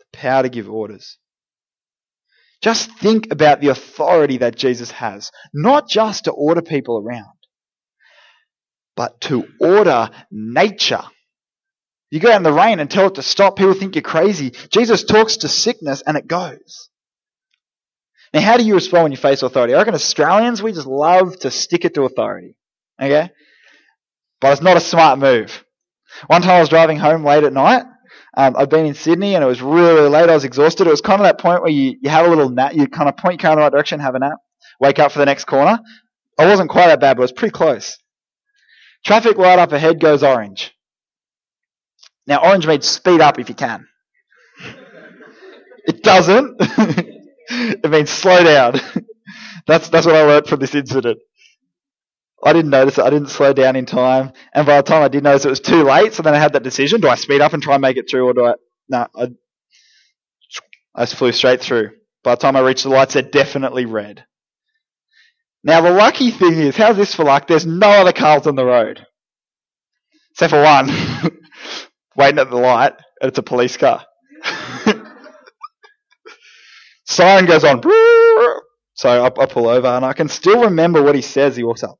The 0.00 0.18
power 0.18 0.42
to 0.42 0.48
give 0.48 0.68
orders. 0.68 1.18
Just 2.62 2.90
think 2.98 3.30
about 3.30 3.60
the 3.60 3.68
authority 3.68 4.38
that 4.38 4.56
Jesus 4.56 4.90
has. 4.92 5.30
Not 5.52 5.88
just 5.88 6.24
to 6.24 6.32
order 6.32 6.62
people 6.62 6.98
around, 6.98 7.36
but 8.96 9.20
to 9.22 9.46
order 9.60 10.10
nature 10.30 11.04
you 12.14 12.20
go 12.20 12.30
out 12.30 12.36
in 12.36 12.44
the 12.44 12.52
rain 12.52 12.78
and 12.78 12.88
tell 12.88 13.08
it 13.08 13.16
to 13.16 13.22
stop, 13.22 13.56
people 13.56 13.74
think 13.74 13.96
you're 13.96 14.02
crazy. 14.02 14.52
Jesus 14.70 15.02
talks 15.02 15.38
to 15.38 15.48
sickness 15.48 16.00
and 16.06 16.16
it 16.16 16.28
goes. 16.28 16.88
Now, 18.32 18.40
how 18.40 18.56
do 18.56 18.64
you 18.64 18.74
respond 18.74 19.02
when 19.02 19.10
you 19.10 19.18
face 19.18 19.42
authority? 19.42 19.74
I 19.74 19.78
reckon 19.78 19.94
Australians, 19.94 20.62
we 20.62 20.70
just 20.70 20.86
love 20.86 21.36
to 21.40 21.50
stick 21.50 21.84
it 21.84 21.94
to 21.94 22.04
authority. 22.04 22.54
Okay? 23.00 23.30
But 24.40 24.52
it's 24.52 24.62
not 24.62 24.76
a 24.76 24.80
smart 24.80 25.18
move. 25.18 25.64
One 26.26 26.42
time 26.42 26.56
I 26.56 26.60
was 26.60 26.68
driving 26.68 26.98
home 26.98 27.24
late 27.24 27.44
at 27.44 27.52
night. 27.52 27.84
Um, 28.36 28.56
I'd 28.56 28.70
been 28.70 28.86
in 28.86 28.94
Sydney 28.94 29.34
and 29.34 29.44
it 29.44 29.46
was 29.46 29.62
really, 29.62 29.94
really 29.94 30.08
late. 30.08 30.28
I 30.28 30.34
was 30.34 30.44
exhausted. 30.44 30.86
It 30.86 30.90
was 30.90 31.00
kind 31.00 31.20
of 31.20 31.24
that 31.24 31.38
point 31.38 31.62
where 31.62 31.70
you, 31.70 31.96
you 32.00 32.10
have 32.10 32.26
a 32.26 32.28
little 32.28 32.50
nap, 32.50 32.74
you 32.74 32.86
kind 32.88 33.08
of 33.08 33.16
point 33.16 33.40
your 33.40 33.48
car 33.48 33.52
in 33.52 33.58
the 33.58 33.62
right 33.62 33.72
direction, 33.72 34.00
have 34.00 34.14
a 34.14 34.18
nap, 34.18 34.38
wake 34.80 34.98
up 34.98 35.12
for 35.12 35.20
the 35.20 35.26
next 35.26 35.44
corner. 35.44 35.78
I 36.38 36.46
wasn't 36.46 36.70
quite 36.70 36.88
that 36.88 37.00
bad, 37.00 37.16
but 37.16 37.22
it 37.22 37.24
was 37.24 37.32
pretty 37.32 37.52
close. 37.52 37.96
Traffic 39.04 39.38
light 39.38 39.58
up 39.58 39.72
ahead 39.72 40.00
goes 40.00 40.22
orange. 40.22 40.72
Now, 42.26 42.42
orange 42.42 42.66
means 42.66 42.86
speed 42.88 43.20
up 43.20 43.38
if 43.38 43.48
you 43.48 43.54
can. 43.54 43.86
It 45.86 46.02
doesn't. 46.02 46.56
it 47.48 47.90
means 47.90 48.10
slow 48.10 48.42
down. 48.42 48.80
that's 49.66 49.88
that's 49.90 50.06
what 50.06 50.16
I 50.16 50.22
learned 50.22 50.46
from 50.46 50.60
this 50.60 50.74
incident. 50.74 51.18
I 52.44 52.52
didn't 52.52 52.70
notice 52.70 52.98
it. 52.98 53.04
I 53.04 53.10
didn't 53.10 53.28
slow 53.30 53.52
down 53.52 53.76
in 53.76 53.86
time, 53.86 54.32
and 54.54 54.66
by 54.66 54.76
the 54.78 54.82
time 54.84 55.02
I 55.02 55.08
did 55.08 55.22
notice 55.24 55.44
it 55.46 55.50
was 55.50 55.60
too 55.60 55.82
late, 55.84 56.14
so 56.14 56.22
then 56.22 56.34
I 56.34 56.38
had 56.38 56.52
that 56.54 56.62
decision: 56.64 57.00
do 57.00 57.08
I 57.08 57.14
speed 57.16 57.40
up 57.42 57.52
and 57.54 57.62
try 57.62 57.74
and 57.74 57.82
make 57.82 57.96
it 57.98 58.08
through, 58.10 58.26
or 58.26 58.32
do 58.34 58.44
I? 58.46 58.54
No, 58.88 59.06
I, 59.16 59.28
I 60.94 61.02
just 61.04 61.16
flew 61.16 61.32
straight 61.32 61.60
through. 61.62 61.90
By 62.24 62.32
the 62.34 62.40
time 62.40 62.56
I 62.56 62.60
reached 62.60 62.82
the 62.84 62.90
lights, 62.90 63.14
they're 63.14 63.22
definitely 63.22 63.86
red. 63.86 64.24
Now 65.64 65.80
the 65.82 65.90
lucky 65.92 66.30
thing 66.30 66.54
is, 66.54 66.76
how's 66.76 66.96
this 66.96 67.14
for 67.14 67.24
luck? 67.24 67.46
There's 67.48 67.66
no 67.66 67.88
other 67.88 68.12
cars 68.12 68.46
on 68.46 68.54
the 68.56 68.64
road, 68.66 69.04
except 70.32 70.50
for 70.52 70.62
one. 70.62 70.90
waiting 72.16 72.40
at 72.40 72.50
the 72.50 72.56
light, 72.56 72.94
and 73.20 73.28
it's 73.28 73.38
a 73.38 73.42
police 73.44 73.76
car. 73.76 74.04
Siren 77.06 77.46
goes 77.46 77.64
on. 77.64 77.80
So 78.94 79.08
I, 79.08 79.26
I 79.26 79.46
pull 79.46 79.68
over, 79.68 79.88
and 79.88 80.04
I 80.04 80.12
can 80.12 80.28
still 80.28 80.62
remember 80.64 81.02
what 81.02 81.14
he 81.16 81.22
says. 81.22 81.56
He 81.56 81.64
walks 81.64 81.82
up. 81.82 81.98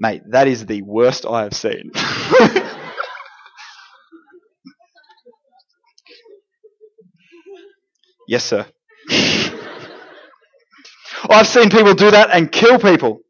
Mate, 0.00 0.22
that 0.30 0.48
is 0.48 0.66
the 0.66 0.82
worst 0.82 1.26
I 1.26 1.44
have 1.44 1.54
seen. 1.54 1.92
yes, 8.28 8.44
sir. 8.44 8.66
I've 11.30 11.46
seen 11.46 11.70
people 11.70 11.94
do 11.94 12.10
that 12.10 12.30
and 12.32 12.50
kill 12.50 12.78
people. 12.78 13.20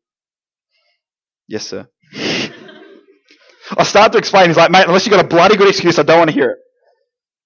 Yes, 1.49 1.67
sir. 1.67 1.89
I 2.15 3.83
start 3.85 4.13
to 4.13 4.19
explain. 4.19 4.49
He's 4.49 4.57
like, 4.57 4.71
mate, 4.71 4.85
unless 4.87 5.07
you've 5.07 5.15
got 5.15 5.25
a 5.25 5.29
bloody 5.29 5.57
good 5.57 5.69
excuse, 5.69 5.99
I 5.99 6.03
don't 6.03 6.19
want 6.19 6.31
to 6.31 6.35
hear 6.35 6.51
it. 6.51 6.59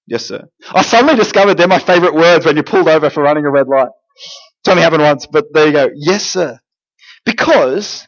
Yes, 0.07 0.25
sir. 0.25 0.43
I 0.71 0.81
suddenly 0.83 1.15
discovered 1.15 1.55
they're 1.55 1.67
my 1.67 1.79
favourite 1.79 2.13
words 2.15 2.45
when 2.45 2.55
you're 2.55 2.63
pulled 2.63 2.87
over 2.89 3.09
for 3.09 3.23
running 3.23 3.45
a 3.45 3.51
red 3.51 3.67
light. 3.67 3.89
It's 4.61 4.69
only 4.69 4.83
happened 4.83 5.03
once, 5.03 5.27
but 5.27 5.45
there 5.53 5.67
you 5.67 5.73
go. 5.73 5.89
Yes, 5.95 6.25
sir. 6.25 6.59
Because 7.25 8.07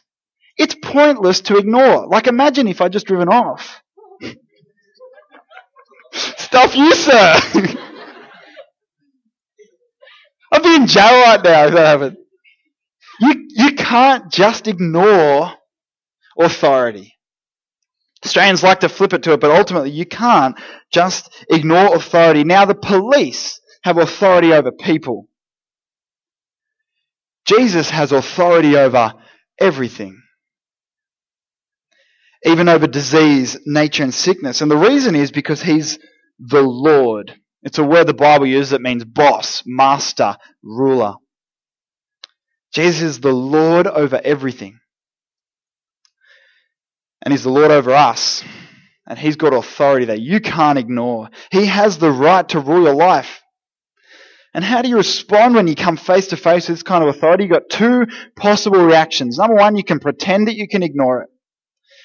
it's 0.58 0.76
pointless 0.76 1.42
to 1.42 1.56
ignore. 1.58 2.06
Like, 2.08 2.26
imagine 2.28 2.68
if 2.68 2.80
I'd 2.82 2.92
just 2.92 3.06
driven 3.06 3.28
off. 3.28 3.82
Stuff 6.24 6.76
you, 6.76 6.94
sir. 6.94 7.40
I'd 10.52 10.62
be 10.62 10.76
in 10.76 10.86
jail 10.86 11.04
right 11.04 11.40
now 11.44 11.66
if 11.66 11.74
that 11.74 11.86
happened. 12.00 12.16
You, 13.20 13.46
you 13.50 13.72
can't 13.74 14.32
just 14.32 14.68
ignore 14.68 15.52
authority. 16.38 17.14
Australians 18.24 18.62
like 18.64 18.80
to 18.80 18.88
flip 18.88 19.12
it 19.14 19.22
to 19.24 19.32
it, 19.34 19.40
but 19.40 19.50
ultimately 19.52 19.90
you 19.90 20.06
can't 20.06 20.58
just 20.92 21.30
ignore 21.50 21.96
authority. 21.96 22.44
Now 22.44 22.64
the 22.66 22.74
police 22.74 23.60
have 23.84 23.98
authority 23.98 24.52
over 24.52 24.72
people. 24.72 25.28
Jesus 27.46 27.90
has 27.90 28.12
authority 28.12 28.76
over 28.76 29.14
everything. 29.60 30.20
Even 32.44 32.68
over 32.68 32.86
disease, 32.86 33.58
nature, 33.66 34.02
and 34.04 34.14
sickness. 34.14 34.60
And 34.60 34.70
the 34.70 34.76
reason 34.76 35.14
is 35.14 35.30
because 35.30 35.62
he's 35.62 35.98
the 36.38 36.62
Lord. 36.62 37.34
It's 37.62 37.78
a 37.78 37.84
word 37.84 38.06
the 38.06 38.14
Bible 38.14 38.46
uses 38.46 38.70
that 38.70 38.80
means 38.80 39.04
boss, 39.04 39.62
master, 39.66 40.36
ruler. 40.62 41.14
Jesus 42.72 43.02
is 43.02 43.20
the 43.20 43.32
Lord 43.32 43.86
over 43.86 44.20
everything 44.22 44.78
and 47.22 47.32
He's 47.32 47.42
the 47.42 47.50
Lord 47.50 47.70
over 47.70 47.92
us. 47.92 48.42
And 49.06 49.18
He's 49.18 49.36
got 49.36 49.54
authority 49.54 50.06
that 50.06 50.20
you 50.20 50.40
can't 50.40 50.78
ignore. 50.78 51.28
He 51.50 51.66
has 51.66 51.98
the 51.98 52.10
right 52.10 52.48
to 52.50 52.60
rule 52.60 52.84
your 52.84 52.94
life. 52.94 53.42
And 54.54 54.64
how 54.64 54.82
do 54.82 54.88
you 54.88 54.96
respond 54.96 55.54
when 55.54 55.66
you 55.66 55.74
come 55.74 55.96
face 55.96 56.28
to 56.28 56.36
face 56.36 56.68
with 56.68 56.78
this 56.78 56.82
kind 56.82 57.04
of 57.04 57.14
authority? 57.14 57.44
You've 57.44 57.52
got 57.52 57.68
two 57.70 58.06
possible 58.36 58.82
reactions. 58.82 59.38
Number 59.38 59.56
one, 59.56 59.76
you 59.76 59.84
can 59.84 60.00
pretend 60.00 60.48
that 60.48 60.56
you 60.56 60.66
can 60.66 60.82
ignore 60.82 61.22
it, 61.22 61.28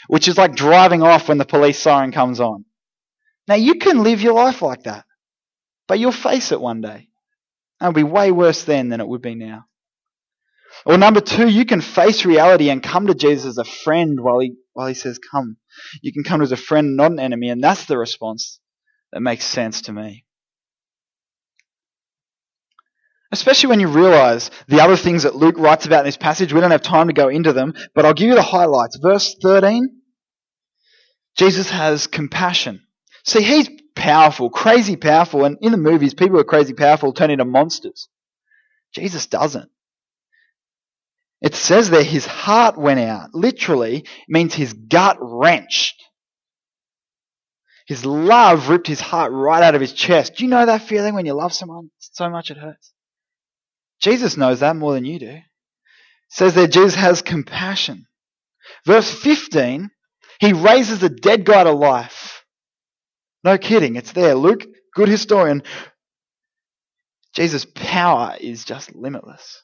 which 0.07 0.27
is 0.27 0.37
like 0.37 0.55
driving 0.55 1.01
off 1.01 1.29
when 1.29 1.37
the 1.37 1.45
police 1.45 1.79
siren 1.79 2.11
comes 2.11 2.39
on. 2.39 2.65
Now 3.47 3.55
you 3.55 3.75
can 3.75 4.03
live 4.03 4.21
your 4.21 4.33
life 4.33 4.61
like 4.61 4.83
that, 4.83 5.05
but 5.87 5.99
you'll 5.99 6.11
face 6.11 6.51
it 6.51 6.61
one 6.61 6.81
day. 6.81 7.09
It'll 7.81 7.93
be 7.93 8.03
way 8.03 8.31
worse 8.31 8.63
then 8.63 8.89
than 8.89 9.01
it 9.01 9.07
would 9.07 9.21
be 9.21 9.35
now. 9.35 9.65
Or 10.85 10.97
number 10.97 11.21
two, 11.21 11.47
you 11.47 11.65
can 11.65 11.81
face 11.81 12.25
reality 12.25 12.69
and 12.69 12.81
come 12.81 13.07
to 13.07 13.13
Jesus 13.13 13.45
as 13.45 13.57
a 13.57 13.63
friend 13.63 14.19
while 14.21 14.39
he, 14.39 14.55
while 14.73 14.87
he 14.87 14.93
says, 14.93 15.19
come. 15.19 15.57
You 16.01 16.11
can 16.11 16.23
come 16.23 16.41
as 16.41 16.51
a 16.51 16.57
friend, 16.57 16.95
not 16.95 17.11
an 17.11 17.19
enemy, 17.19 17.49
and 17.49 17.63
that's 17.63 17.85
the 17.85 17.97
response 17.97 18.59
that 19.11 19.21
makes 19.21 19.45
sense 19.45 19.83
to 19.83 19.93
me. 19.93 20.25
Especially 23.33 23.69
when 23.69 23.79
you 23.79 23.87
realize 23.87 24.51
the 24.67 24.79
other 24.79 24.95
things 24.95 25.23
that 25.23 25.35
Luke 25.35 25.57
writes 25.57 25.87
about 25.87 26.01
in 26.01 26.05
this 26.05 26.17
passage. 26.17 26.53
We 26.53 26.61
don't 26.61 26.69
have 26.69 26.83
time 26.83 27.07
to 27.07 27.13
go 27.13 27.29
into 27.29 27.51
them, 27.51 27.73
but 27.95 28.05
I'll 28.05 28.13
give 28.13 28.27
you 28.27 28.35
the 28.35 28.43
highlights. 28.43 28.99
Verse 29.01 29.35
13. 29.41 29.89
Jesus 31.35 31.71
has 31.71 32.05
compassion. 32.05 32.83
See, 33.25 33.41
he's 33.41 33.71
powerful, 33.95 34.51
crazy 34.51 34.95
powerful, 34.97 35.45
and 35.45 35.57
in 35.61 35.71
the 35.71 35.79
movies, 35.79 36.13
people 36.13 36.35
who 36.35 36.41
are 36.41 36.45
crazy 36.45 36.75
powerful 36.75 37.11
turn 37.11 37.31
into 37.31 37.43
monsters. 37.43 38.07
Jesus 38.93 39.25
doesn't. 39.25 39.71
It 41.41 41.55
says 41.55 41.89
there 41.89 42.03
his 42.03 42.27
heart 42.27 42.77
went 42.77 42.99
out. 42.99 43.33
Literally 43.33 44.05
means 44.29 44.53
his 44.53 44.73
gut 44.73 45.17
wrenched. 45.19 45.95
His 47.87 48.05
love 48.05 48.69
ripped 48.69 48.87
his 48.87 49.01
heart 49.01 49.31
right 49.31 49.63
out 49.63 49.73
of 49.73 49.81
his 49.81 49.93
chest. 49.93 50.35
Do 50.35 50.43
you 50.43 50.51
know 50.51 50.67
that 50.67 50.83
feeling 50.83 51.15
when 51.15 51.25
you 51.25 51.33
love 51.33 51.51
someone 51.51 51.89
so 51.97 52.29
much 52.29 52.51
it 52.51 52.57
hurts? 52.57 52.92
Jesus 54.03 54.35
knows 54.35 54.59
that 54.59 54.75
more 54.75 54.93
than 54.93 55.05
you 55.05 55.17
do. 55.17 55.37
Says 56.29 56.55
that 56.55 56.73
Jesus 56.73 56.95
has 56.95 57.21
compassion. 57.21 58.05
Verse 58.85 59.09
15, 59.09 59.89
he 60.39 60.51
raises 60.51 61.01
a 61.01 61.09
dead 61.09 61.45
guy 61.45 61.63
to 61.63 61.71
life. 61.71 62.43
No 63.45 63.57
kidding, 63.57 63.95
it's 63.95 64.11
there. 64.11 64.35
Luke, 64.35 64.65
good 64.93 65.07
historian. 65.07 65.63
Jesus' 67.33 67.65
power 67.73 68.35
is 68.41 68.65
just 68.65 68.93
limitless. 68.93 69.63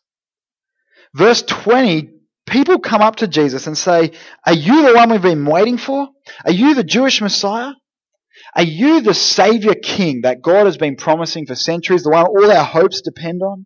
Verse 1.14 1.42
20, 1.42 2.10
people 2.48 2.80
come 2.80 3.02
up 3.02 3.18
to 3.18 3.28
Jesus 3.28 3.68
and 3.68 3.78
say, 3.78 4.12
Are 4.46 4.54
you 4.54 4.88
the 4.88 4.94
one 4.94 5.12
we've 5.12 5.22
been 5.22 5.46
waiting 5.46 5.78
for? 5.78 6.08
Are 6.46 6.52
you 6.52 6.76
the 6.76 6.84
Jewish 6.86 7.22
Messiah? 7.22 7.74
Are 8.56 8.64
you 8.64 9.02
the 9.02 9.14
Savior 9.14 9.76
King 9.76 10.22
that 10.22 10.42
God 10.42 10.66
has 10.66 10.78
been 10.78 10.96
promising 10.96 11.46
for 11.46 11.56
centuries, 11.56 12.04
the 12.04 12.12
one 12.12 12.26
all 12.26 12.50
our 12.50 12.64
hopes 12.64 13.02
depend 13.02 13.42
on? 13.44 13.66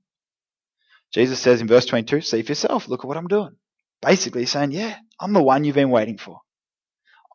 Jesus 1.13 1.39
says 1.39 1.62
in 1.62 1.67
verse 1.67 1.86
22, 1.86 2.21
see 2.21 2.41
for 2.41 2.52
yourself, 2.52 2.88
look 2.88 3.02
at 3.02 3.08
what 3.08 3.17
I'm 3.17 3.28
doing. 3.28 3.56
Basically 4.02 4.45
saying, 4.45 4.71
yeah, 4.71 4.97
I'm 5.19 5.34
the 5.34 5.43
one 5.43 5.63
you've 5.63 5.76
been 5.76 5.91
waiting 5.91 6.17
for. 6.17 6.39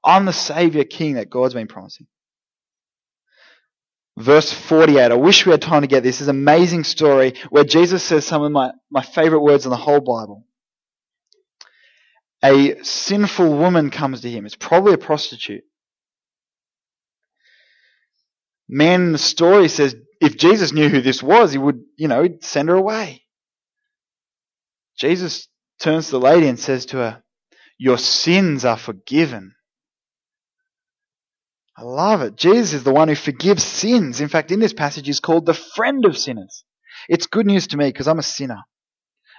I'm 0.04 0.24
the 0.24 0.32
Savior 0.32 0.84
King 0.84 1.14
that 1.14 1.30
God's 1.30 1.54
been 1.54 1.68
promising. 1.68 2.06
Verse 4.16 4.52
48, 4.52 5.12
I 5.12 5.14
wish 5.14 5.46
we 5.46 5.52
had 5.52 5.62
time 5.62 5.82
to 5.82 5.88
get 5.88 6.02
this. 6.02 6.18
This 6.18 6.28
amazing 6.28 6.82
story 6.82 7.34
where 7.50 7.64
Jesus 7.64 8.02
says 8.02 8.26
some 8.26 8.42
of 8.42 8.50
my, 8.50 8.72
my 8.90 9.02
favorite 9.02 9.42
words 9.42 9.64
in 9.64 9.70
the 9.70 9.76
whole 9.76 10.00
Bible. 10.00 10.44
A 12.42 12.82
sinful 12.82 13.56
woman 13.56 13.90
comes 13.90 14.20
to 14.22 14.30
him. 14.30 14.44
It's 14.44 14.56
probably 14.56 14.94
a 14.94 14.98
prostitute. 14.98 15.62
Man 18.68 19.02
in 19.02 19.12
the 19.12 19.18
story 19.18 19.68
says 19.68 19.94
if 20.20 20.36
Jesus 20.36 20.72
knew 20.72 20.88
who 20.88 21.00
this 21.00 21.22
was, 21.22 21.52
he 21.52 21.58
would, 21.58 21.82
you 21.96 22.08
know, 22.08 22.28
send 22.40 22.68
her 22.68 22.74
away. 22.74 23.22
Jesus 24.98 25.48
turns 25.80 26.06
to 26.06 26.12
the 26.12 26.20
lady 26.20 26.48
and 26.48 26.58
says 26.58 26.86
to 26.86 26.98
her, 26.98 27.22
Your 27.78 27.98
sins 27.98 28.64
are 28.64 28.76
forgiven. 28.76 29.54
I 31.76 31.82
love 31.82 32.22
it. 32.22 32.34
Jesus 32.34 32.74
is 32.74 32.82
the 32.82 32.92
one 32.92 33.06
who 33.08 33.14
forgives 33.14 33.62
sins. 33.62 34.20
In 34.20 34.28
fact, 34.28 34.50
in 34.50 34.58
this 34.58 34.72
passage, 34.72 35.06
he's 35.06 35.20
called 35.20 35.46
the 35.46 35.54
friend 35.54 36.04
of 36.04 36.18
sinners. 36.18 36.64
It's 37.08 37.26
good 37.28 37.46
news 37.46 37.68
to 37.68 37.76
me 37.76 37.86
because 37.86 38.08
I'm 38.08 38.18
a 38.18 38.24
sinner 38.24 38.58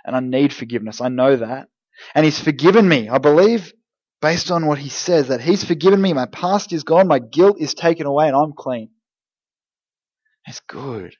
and 0.05 0.15
I 0.15 0.21
need 0.21 0.53
forgiveness. 0.53 1.01
I 1.01 1.09
know 1.09 1.35
that. 1.35 1.67
And 2.15 2.23
he's 2.23 2.39
forgiven 2.39 2.87
me. 2.87 3.09
I 3.09 3.17
believe, 3.17 3.73
based 4.21 4.51
on 4.51 4.67
what 4.67 4.77
he 4.77 4.87
says, 4.87 5.27
that 5.27 5.41
he's 5.41 5.65
forgiven 5.65 6.01
me. 6.01 6.13
My 6.13 6.27
past 6.27 6.71
is 6.71 6.83
gone. 6.85 7.09
My 7.09 7.19
guilt 7.19 7.57
is 7.59 7.73
taken 7.73 8.07
away 8.07 8.27
and 8.27 8.35
I'm 8.37 8.53
clean. 8.53 8.89
It's 10.47 10.61
good. 10.61 11.13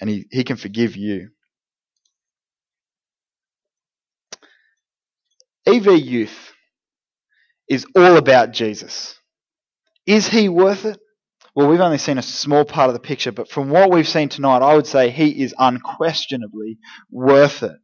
And 0.00 0.08
he, 0.08 0.26
he 0.30 0.44
can 0.44 0.56
forgive 0.56 0.96
you. 0.96 1.30
EV 5.66 5.98
Youth 5.98 6.52
is 7.68 7.86
all 7.96 8.16
about 8.16 8.52
Jesus. 8.52 9.18
Is 10.06 10.28
he 10.28 10.48
worth 10.48 10.84
it? 10.84 10.98
Well, 11.54 11.68
we've 11.68 11.80
only 11.80 11.98
seen 11.98 12.18
a 12.18 12.22
small 12.22 12.64
part 12.64 12.88
of 12.88 12.94
the 12.94 13.00
picture, 13.00 13.32
but 13.32 13.48
from 13.48 13.70
what 13.70 13.90
we've 13.90 14.08
seen 14.08 14.28
tonight, 14.28 14.62
I 14.62 14.74
would 14.74 14.86
say 14.86 15.10
he 15.10 15.42
is 15.42 15.54
unquestionably 15.56 16.78
worth 17.10 17.62
it. 17.62 17.76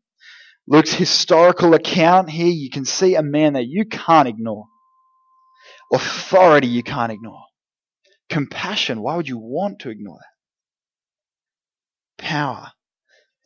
Luke's 0.66 0.92
historical 0.92 1.74
account 1.74 2.30
here, 2.30 2.48
you 2.48 2.70
can 2.70 2.84
see 2.84 3.14
a 3.14 3.22
man 3.22 3.54
that 3.54 3.66
you 3.66 3.86
can't 3.86 4.28
ignore. 4.28 4.66
Authority 5.92 6.68
you 6.68 6.82
can't 6.82 7.12
ignore. 7.12 7.44
Compassion, 8.28 9.00
why 9.00 9.16
would 9.16 9.28
you 9.28 9.38
want 9.38 9.80
to 9.80 9.90
ignore 9.90 10.18
that? 12.18 12.24
Power, 12.24 12.72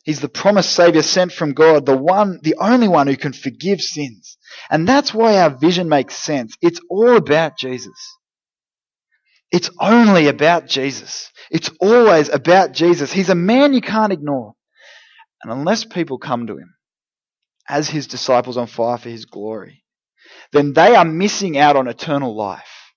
He's 0.05 0.21
the 0.21 0.29
promised 0.29 0.71
Savior 0.71 1.01
sent 1.01 1.31
from 1.31 1.53
God, 1.53 1.87
the 1.87 1.97
one, 1.97 2.39
the 2.43 2.55
only 2.59 2.87
one 2.87 3.07
who 3.07 3.17
can 3.17 3.33
forgive 3.33 3.81
sins. 3.81 4.37
And 4.69 4.87
that's 4.87 5.15
why 5.15 5.39
our 5.39 5.49
vision 5.49 5.89
makes 5.89 6.15
sense. 6.15 6.55
It's 6.61 6.79
all 6.91 7.17
about 7.17 7.57
Jesus. 7.57 7.95
It's 9.51 9.71
only 9.79 10.27
about 10.27 10.67
Jesus. 10.67 11.31
It's 11.49 11.71
always 11.81 12.29
about 12.29 12.71
Jesus. 12.71 13.11
He's 13.11 13.31
a 13.31 13.35
man 13.35 13.73
you 13.73 13.81
can't 13.81 14.13
ignore. 14.13 14.53
And 15.41 15.51
unless 15.51 15.85
people 15.85 16.19
come 16.19 16.45
to 16.47 16.57
him 16.57 16.75
as 17.67 17.89
his 17.89 18.05
disciples 18.05 18.57
on 18.57 18.67
fire 18.67 18.99
for 18.99 19.09
his 19.09 19.25
glory, 19.25 19.83
then 20.51 20.73
they 20.73 20.95
are 20.95 21.05
missing 21.05 21.57
out 21.57 21.75
on 21.75 21.87
eternal 21.87 22.35
life. 22.35 22.93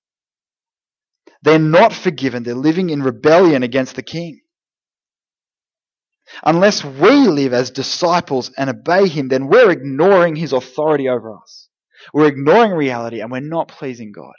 They're 1.40 1.58
not 1.58 1.94
forgiven. 1.94 2.42
They're 2.42 2.54
living 2.54 2.90
in 2.90 3.02
rebellion 3.02 3.62
against 3.62 3.96
the 3.96 4.02
King. 4.02 4.42
Unless 6.44 6.84
we 6.84 7.10
live 7.10 7.52
as 7.52 7.70
disciples 7.70 8.50
and 8.56 8.70
obey 8.70 9.08
Him, 9.08 9.28
then 9.28 9.48
we're 9.48 9.70
ignoring 9.70 10.36
His 10.36 10.52
authority 10.52 11.08
over 11.08 11.36
us. 11.36 11.68
We're 12.12 12.28
ignoring 12.28 12.72
reality 12.72 13.20
and 13.20 13.30
we're 13.30 13.40
not 13.40 13.68
pleasing 13.68 14.12
God. 14.12 14.34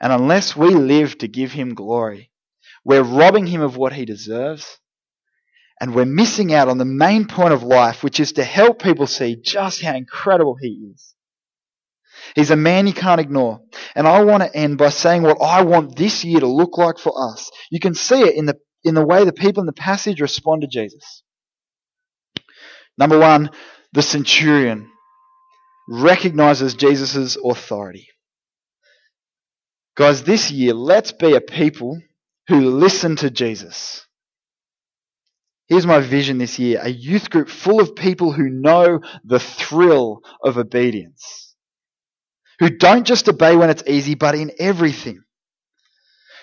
And 0.00 0.12
unless 0.12 0.56
we 0.56 0.70
live 0.70 1.18
to 1.18 1.28
give 1.28 1.52
Him 1.52 1.74
glory, 1.74 2.30
we're 2.84 3.02
robbing 3.02 3.46
Him 3.46 3.60
of 3.60 3.76
what 3.76 3.92
He 3.92 4.04
deserves. 4.04 4.78
And 5.80 5.94
we're 5.94 6.04
missing 6.04 6.52
out 6.52 6.68
on 6.68 6.78
the 6.78 6.84
main 6.84 7.26
point 7.26 7.52
of 7.52 7.62
life, 7.62 8.02
which 8.02 8.20
is 8.20 8.32
to 8.32 8.44
help 8.44 8.82
people 8.82 9.06
see 9.06 9.36
just 9.42 9.82
how 9.82 9.94
incredible 9.94 10.56
He 10.60 10.90
is. 10.92 11.14
He's 12.34 12.50
a 12.50 12.56
man 12.56 12.86
you 12.86 12.92
can't 12.92 13.20
ignore. 13.20 13.60
And 13.94 14.06
I 14.06 14.22
want 14.24 14.42
to 14.42 14.56
end 14.56 14.78
by 14.78 14.90
saying 14.90 15.22
what 15.22 15.38
I 15.40 15.62
want 15.62 15.96
this 15.96 16.24
year 16.24 16.40
to 16.40 16.46
look 16.46 16.78
like 16.78 16.98
for 16.98 17.12
us. 17.32 17.50
You 17.70 17.80
can 17.80 17.94
see 17.94 18.20
it 18.20 18.36
in 18.36 18.46
the 18.46 18.58
in 18.84 18.94
the 18.94 19.04
way 19.06 19.24
the 19.24 19.32
people 19.32 19.62
in 19.62 19.66
the 19.66 19.72
passage 19.72 20.20
respond 20.20 20.62
to 20.62 20.68
Jesus. 20.68 21.22
Number 22.98 23.18
one, 23.18 23.50
the 23.92 24.02
centurion 24.02 24.90
recognizes 25.88 26.74
Jesus' 26.74 27.36
authority. 27.42 28.08
Guys, 29.96 30.24
this 30.24 30.50
year, 30.50 30.74
let's 30.74 31.12
be 31.12 31.34
a 31.34 31.40
people 31.40 32.00
who 32.48 32.70
listen 32.70 33.16
to 33.16 33.30
Jesus. 33.30 34.06
Here's 35.68 35.86
my 35.86 36.00
vision 36.00 36.38
this 36.38 36.58
year 36.58 36.80
a 36.82 36.88
youth 36.90 37.30
group 37.30 37.48
full 37.48 37.80
of 37.80 37.96
people 37.96 38.32
who 38.32 38.48
know 38.50 39.00
the 39.24 39.40
thrill 39.40 40.20
of 40.44 40.58
obedience, 40.58 41.54
who 42.58 42.70
don't 42.70 43.06
just 43.06 43.28
obey 43.28 43.56
when 43.56 43.70
it's 43.70 43.84
easy, 43.86 44.14
but 44.14 44.34
in 44.34 44.52
everything 44.58 45.22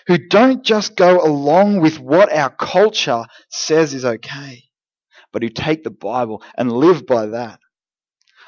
who 0.10 0.17
don't 0.17 0.63
just 0.63 0.95
go 0.95 1.24
along 1.24 1.82
with 1.82 2.00
what 2.00 2.34
our 2.34 2.50
culture 2.50 3.26
says 3.52 3.93
is 3.93 4.04
okay, 4.04 4.63
but 5.32 5.43
who 5.43 5.50
take 5.50 5.84
the 5.84 5.91
Bible 5.91 6.41
and 6.58 6.72
live 6.72 7.06
by 7.06 7.28
that. 7.28 7.60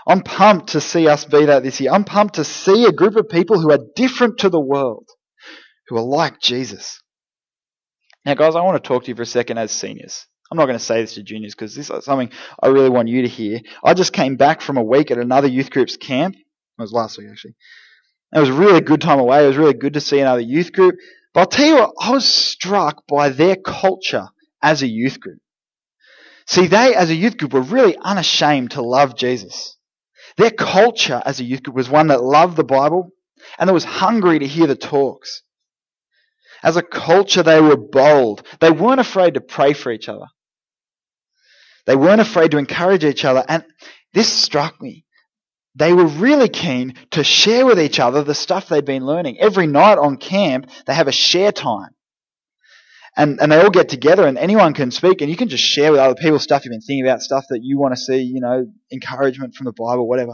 I'm 0.08 0.24
pumped 0.24 0.70
to 0.70 0.82
see 0.82 1.08
us 1.08 1.24
be 1.24 1.46
that 1.46 1.62
this 1.62 1.80
year. 1.80 1.92
I'm 1.92 2.04
pumped 2.04 2.36
to 2.36 2.44
see 2.44 2.86
a 2.86 2.92
group 2.92 3.16
of 3.16 3.30
people 3.30 3.62
who 3.62 3.72
are 3.72 3.78
different 3.96 4.40
to 4.40 4.50
the 4.50 4.60
world, 4.60 5.08
who 5.88 5.98
are 5.98 6.04
like 6.04 6.42
Jesus. 6.42 7.00
Now, 8.26 8.34
guys, 8.34 8.56
I 8.56 8.62
want 8.62 8.84
to 8.84 8.88
talk 8.88 9.04
to 9.04 9.10
you 9.10 9.16
for 9.16 9.22
a 9.22 9.28
second 9.28 9.60
as 9.60 9.70
seniors. 9.70 10.26
I'm 10.50 10.58
not 10.58 10.66
going 10.66 10.80
to 10.80 10.84
say 10.84 11.02
this 11.02 11.14
to 11.14 11.22
juniors 11.22 11.54
because 11.54 11.76
this 11.76 11.92
is 11.92 12.06
something 12.06 12.32
I 12.60 12.70
really 12.70 12.90
want 12.90 13.08
you 13.08 13.22
to 13.22 13.28
hear. 13.28 13.60
I 13.84 13.94
just 13.94 14.14
came 14.14 14.36
back 14.36 14.62
from 14.62 14.78
a 14.78 14.84
week 14.84 15.12
at 15.12 15.20
another 15.20 15.48
youth 15.48 15.70
group's 15.70 15.96
camp. 15.96 16.34
It 16.36 16.82
was 16.82 16.92
last 16.92 17.20
week, 17.20 17.28
actually. 17.30 17.54
It 18.34 18.40
was 18.40 18.50
a 18.50 18.54
really 18.54 18.82
good 18.82 19.02
time 19.02 19.20
away. 19.20 19.44
It 19.44 19.48
was 19.48 19.58
really 19.58 19.76
good 19.76 19.94
to 19.94 20.02
see 20.02 20.20
another 20.20 20.42
youth 20.42 20.74
group. 20.74 20.96
But 21.34 21.40
I'll 21.42 21.48
tell 21.48 21.66
you 21.66 21.76
what, 21.76 21.94
I 22.00 22.12
was 22.12 22.26
struck 22.26 23.08
by 23.08 23.30
their 23.30 23.56
culture 23.56 24.28
as 24.62 24.82
a 24.82 24.88
youth 24.88 25.20
group. 25.20 25.40
See, 26.46 26.68
they 26.68 26.94
as 26.94 27.10
a 27.10 27.16
youth 27.16 27.38
group 27.38 27.54
were 27.54 27.62
really 27.62 27.96
unashamed 27.98 28.72
to 28.72 28.82
love 28.82 29.16
Jesus. 29.16 29.78
Their 30.38 30.52
culture 30.52 31.22
as 31.26 31.40
a 31.40 31.44
youth 31.44 31.64
group 31.64 31.76
was 31.76 31.90
one 31.90 32.08
that 32.08 32.24
loved 32.24 32.58
the 32.58 32.64
Bible 32.64 33.12
and 33.58 33.70
that 33.70 33.74
was 33.74 33.84
hungry 33.84 34.40
to 34.40 34.48
hear 34.48 34.68
the 34.68 34.76
talks. 34.76 35.44
As 36.64 36.78
a 36.78 36.84
culture, 36.84 37.42
they 37.42 37.60
were 37.60 37.78
bold. 37.78 38.46
They 38.60 38.72
weren't 38.72 39.00
afraid 39.00 39.34
to 39.34 39.42
pray 39.42 39.74
for 39.74 39.92
each 39.92 40.10
other. 40.10 40.28
They 41.86 41.96
weren't 41.96 42.22
afraid 42.22 42.52
to 42.52 42.58
encourage 42.58 43.04
each 43.04 43.26
other. 43.26 43.44
And 43.48 43.64
this 44.14 44.32
struck 44.32 44.82
me. 44.82 45.06
They 45.76 45.94
were 45.94 46.06
really 46.06 46.50
keen 46.50 46.96
to 47.12 47.24
share 47.24 47.66
with 47.66 47.80
each 47.80 48.00
other 48.00 48.24
the 48.24 48.36
stuff 48.36 48.68
they'd 48.68 48.86
been 48.86 49.06
learning. 49.06 49.40
Every 49.40 49.68
night 49.68 49.98
on 49.98 50.18
camp, 50.18 50.70
they 50.86 50.94
have 50.94 51.08
a 51.08 51.14
share 51.14 51.52
time. 51.52 51.96
And, 53.18 53.40
and 53.42 53.52
they 53.52 53.62
all 53.62 53.70
get 53.70 53.90
together 53.90 54.26
and 54.26 54.38
anyone 54.38 54.74
can 54.74 54.90
speak 54.92 55.22
and 55.22 55.30
you 55.30 55.36
can 55.36 55.50
just 55.50 55.64
share 55.64 55.92
with 55.92 56.00
other 56.00 56.16
people 56.16 56.40
stuff 56.40 56.64
you've 56.64 56.72
been 56.72 56.82
thinking 56.82 57.06
about, 57.06 57.22
stuff 57.22 57.46
that 57.50 57.60
you 57.62 57.78
want 57.78 57.94
to 57.94 58.00
see, 58.00 58.22
you 58.22 58.40
know, 58.40 58.66
encouragement 58.92 59.54
from 59.54 59.66
the 59.66 59.74
Bible, 59.74 60.08
whatever. 60.08 60.34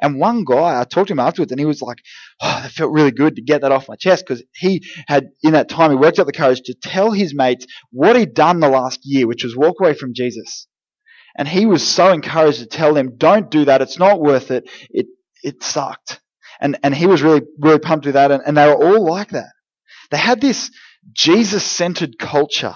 And 0.00 0.20
one 0.20 0.44
guy, 0.44 0.80
I 0.80 0.84
talked 0.84 1.08
to 1.08 1.14
him 1.14 1.18
afterwards 1.18 1.50
and 1.50 1.58
he 1.58 1.66
was 1.66 1.82
like, 1.82 1.98
oh, 2.40 2.60
that 2.62 2.70
felt 2.70 2.92
really 2.92 3.10
good 3.10 3.36
to 3.36 3.42
get 3.42 3.62
that 3.62 3.72
off 3.72 3.88
my 3.88 3.96
chest 3.96 4.24
because 4.26 4.44
he 4.54 4.84
had, 5.08 5.30
in 5.42 5.52
that 5.52 5.68
time, 5.68 5.90
he 5.90 5.96
worked 5.96 6.20
up 6.20 6.26
the 6.26 6.32
courage 6.32 6.60
to 6.62 6.74
tell 6.74 7.10
his 7.10 7.34
mates 7.34 7.66
what 7.90 8.16
he'd 8.16 8.34
done 8.34 8.60
the 8.60 8.68
last 8.68 9.00
year, 9.02 9.26
which 9.26 9.42
was 9.42 9.56
walk 9.56 9.80
away 9.80 9.94
from 9.94 10.14
Jesus. 10.14 10.68
And 11.36 11.48
he 11.48 11.66
was 11.66 11.86
so 11.86 12.12
encouraged 12.12 12.58
to 12.58 12.66
tell 12.66 12.94
them, 12.94 13.16
don't 13.16 13.50
do 13.50 13.64
that. 13.66 13.82
It's 13.82 13.98
not 13.98 14.20
worth 14.20 14.50
it. 14.50 14.68
It, 14.90 15.06
it 15.42 15.62
sucked. 15.62 16.20
And, 16.60 16.78
and 16.82 16.94
he 16.94 17.06
was 17.06 17.22
really, 17.22 17.42
really 17.58 17.78
pumped 17.78 18.06
with 18.06 18.14
that. 18.14 18.30
And, 18.30 18.42
and 18.46 18.56
they 18.56 18.66
were 18.66 18.74
all 18.74 19.04
like 19.04 19.30
that. 19.30 19.52
They 20.10 20.18
had 20.18 20.40
this 20.40 20.70
Jesus 21.12 21.64
centered 21.64 22.18
culture. 22.18 22.74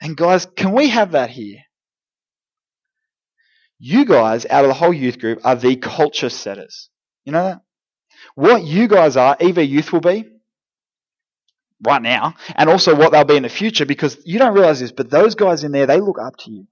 And 0.00 0.16
guys, 0.16 0.46
can 0.46 0.72
we 0.72 0.88
have 0.88 1.12
that 1.12 1.30
here? 1.30 1.60
You 3.78 4.04
guys, 4.06 4.46
out 4.48 4.64
of 4.64 4.68
the 4.68 4.74
whole 4.74 4.92
youth 4.92 5.18
group, 5.18 5.40
are 5.44 5.56
the 5.56 5.76
culture 5.76 6.30
setters. 6.30 6.88
You 7.24 7.32
know 7.32 7.44
that? 7.44 7.60
What 8.34 8.64
you 8.64 8.88
guys 8.88 9.16
are, 9.16 9.36
EV 9.38 9.58
Youth 9.58 9.92
will 9.92 10.00
be 10.00 10.24
right 11.84 12.00
now, 12.00 12.34
and 12.54 12.70
also 12.70 12.94
what 12.94 13.12
they'll 13.12 13.24
be 13.24 13.36
in 13.36 13.42
the 13.42 13.48
future, 13.48 13.84
because 13.84 14.18
you 14.24 14.38
don't 14.38 14.54
realize 14.54 14.80
this, 14.80 14.92
but 14.92 15.10
those 15.10 15.34
guys 15.34 15.64
in 15.64 15.72
there, 15.72 15.86
they 15.86 16.00
look 16.00 16.18
up 16.18 16.36
to 16.38 16.50
you. 16.50 16.66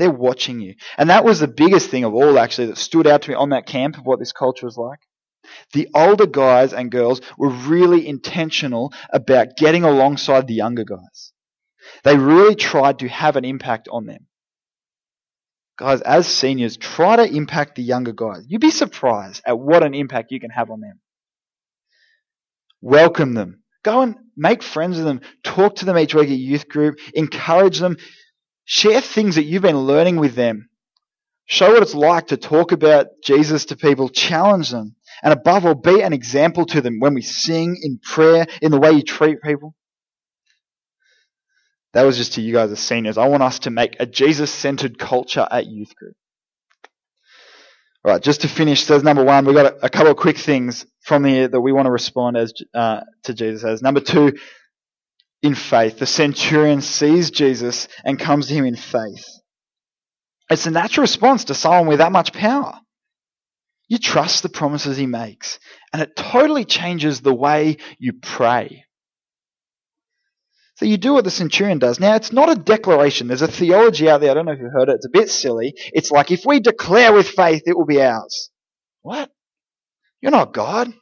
They're 0.00 0.10
watching 0.10 0.60
you. 0.60 0.76
And 0.96 1.10
that 1.10 1.26
was 1.26 1.40
the 1.40 1.46
biggest 1.46 1.90
thing 1.90 2.04
of 2.04 2.14
all, 2.14 2.38
actually, 2.38 2.68
that 2.68 2.78
stood 2.78 3.06
out 3.06 3.20
to 3.22 3.30
me 3.30 3.34
on 3.34 3.50
that 3.50 3.66
camp 3.66 3.98
of 3.98 4.06
what 4.06 4.18
this 4.18 4.32
culture 4.32 4.64
was 4.64 4.78
like. 4.78 5.00
The 5.74 5.88
older 5.94 6.26
guys 6.26 6.72
and 6.72 6.90
girls 6.90 7.20
were 7.36 7.50
really 7.50 8.08
intentional 8.08 8.94
about 9.12 9.58
getting 9.58 9.84
alongside 9.84 10.46
the 10.46 10.54
younger 10.54 10.84
guys. 10.84 11.32
They 12.02 12.16
really 12.16 12.54
tried 12.54 13.00
to 13.00 13.08
have 13.08 13.36
an 13.36 13.44
impact 13.44 13.88
on 13.90 14.06
them. 14.06 14.26
Guys, 15.78 16.00
as 16.00 16.26
seniors, 16.26 16.78
try 16.78 17.16
to 17.16 17.36
impact 17.36 17.74
the 17.74 17.82
younger 17.82 18.12
guys. 18.12 18.44
You'd 18.48 18.62
be 18.62 18.70
surprised 18.70 19.42
at 19.46 19.58
what 19.58 19.82
an 19.82 19.94
impact 19.94 20.32
you 20.32 20.40
can 20.40 20.50
have 20.50 20.70
on 20.70 20.80
them. 20.80 21.00
Welcome 22.80 23.34
them. 23.34 23.62
Go 23.82 24.00
and 24.00 24.16
make 24.34 24.62
friends 24.62 24.96
with 24.96 25.04
them. 25.04 25.20
Talk 25.44 25.76
to 25.76 25.84
them 25.84 25.98
each 25.98 26.14
week 26.14 26.30
at 26.30 26.38
youth 26.38 26.68
group. 26.68 26.98
Encourage 27.12 27.78
them. 27.78 27.98
Share 28.72 29.00
things 29.00 29.34
that 29.34 29.46
you've 29.46 29.62
been 29.62 29.80
learning 29.80 30.14
with 30.14 30.36
them. 30.36 30.68
Show 31.46 31.72
what 31.72 31.82
it's 31.82 31.92
like 31.92 32.28
to 32.28 32.36
talk 32.36 32.70
about 32.70 33.08
Jesus 33.24 33.64
to 33.64 33.76
people. 33.76 34.08
Challenge 34.08 34.70
them. 34.70 34.94
And 35.24 35.32
above 35.32 35.66
all, 35.66 35.74
be 35.74 36.02
an 36.02 36.12
example 36.12 36.64
to 36.66 36.80
them 36.80 37.00
when 37.00 37.14
we 37.14 37.20
sing, 37.20 37.76
in 37.82 37.98
prayer, 37.98 38.46
in 38.62 38.70
the 38.70 38.78
way 38.78 38.92
you 38.92 39.02
treat 39.02 39.42
people. 39.42 39.74
That 41.94 42.04
was 42.04 42.16
just 42.16 42.34
to 42.34 42.42
you 42.42 42.52
guys 42.52 42.70
as 42.70 42.78
seniors. 42.78 43.18
I 43.18 43.26
want 43.26 43.42
us 43.42 43.58
to 43.60 43.70
make 43.70 43.96
a 43.98 44.06
Jesus 44.06 44.52
centered 44.52 45.00
culture 45.00 45.48
at 45.50 45.66
youth 45.66 45.96
group. 45.96 46.14
All 48.04 48.12
right, 48.12 48.22
just 48.22 48.42
to 48.42 48.48
finish, 48.48 48.84
says 48.84 49.02
number 49.02 49.24
one, 49.24 49.46
we've 49.46 49.56
got 49.56 49.74
a, 49.74 49.86
a 49.86 49.88
couple 49.88 50.12
of 50.12 50.16
quick 50.16 50.38
things 50.38 50.86
from 51.02 51.24
here 51.24 51.48
that 51.48 51.60
we 51.60 51.72
want 51.72 51.86
to 51.86 51.90
respond 51.90 52.36
as 52.36 52.52
uh, 52.72 53.00
to 53.24 53.34
Jesus 53.34 53.64
as. 53.64 53.82
Number 53.82 54.00
two, 54.00 54.34
in 55.42 55.54
faith. 55.54 55.98
The 55.98 56.06
centurion 56.06 56.80
sees 56.80 57.30
Jesus 57.30 57.88
and 58.04 58.18
comes 58.18 58.48
to 58.48 58.54
him 58.54 58.64
in 58.64 58.76
faith. 58.76 59.26
It's 60.50 60.66
a 60.66 60.70
natural 60.70 61.02
response 61.02 61.44
to 61.44 61.54
someone 61.54 61.86
with 61.86 61.98
that 61.98 62.12
much 62.12 62.32
power. 62.32 62.74
You 63.88 63.98
trust 63.98 64.42
the 64.42 64.48
promises 64.48 64.96
he 64.96 65.06
makes, 65.06 65.58
and 65.92 66.00
it 66.02 66.14
totally 66.16 66.64
changes 66.64 67.20
the 67.20 67.34
way 67.34 67.78
you 67.98 68.12
pray. 68.12 68.84
So 70.76 70.86
you 70.86 70.96
do 70.96 71.12
what 71.12 71.24
the 71.24 71.30
centurion 71.30 71.78
does. 71.78 72.00
Now, 72.00 72.14
it's 72.14 72.32
not 72.32 72.50
a 72.50 72.54
declaration. 72.54 73.28
There's 73.28 73.42
a 73.42 73.48
theology 73.48 74.08
out 74.08 74.20
there. 74.20 74.30
I 74.30 74.34
don't 74.34 74.46
know 74.46 74.52
if 74.52 74.60
you've 74.60 74.72
heard 74.72 74.88
it. 74.88 74.94
It's 74.94 75.06
a 75.06 75.10
bit 75.10 75.28
silly. 75.28 75.74
It's 75.92 76.10
like 76.10 76.30
if 76.30 76.46
we 76.46 76.58
declare 76.58 77.12
with 77.12 77.28
faith, 77.28 77.64
it 77.66 77.76
will 77.76 77.84
be 77.84 78.00
ours. 78.00 78.50
What? 79.02 79.30
You're 80.22 80.30
not 80.30 80.54
God. 80.54 80.92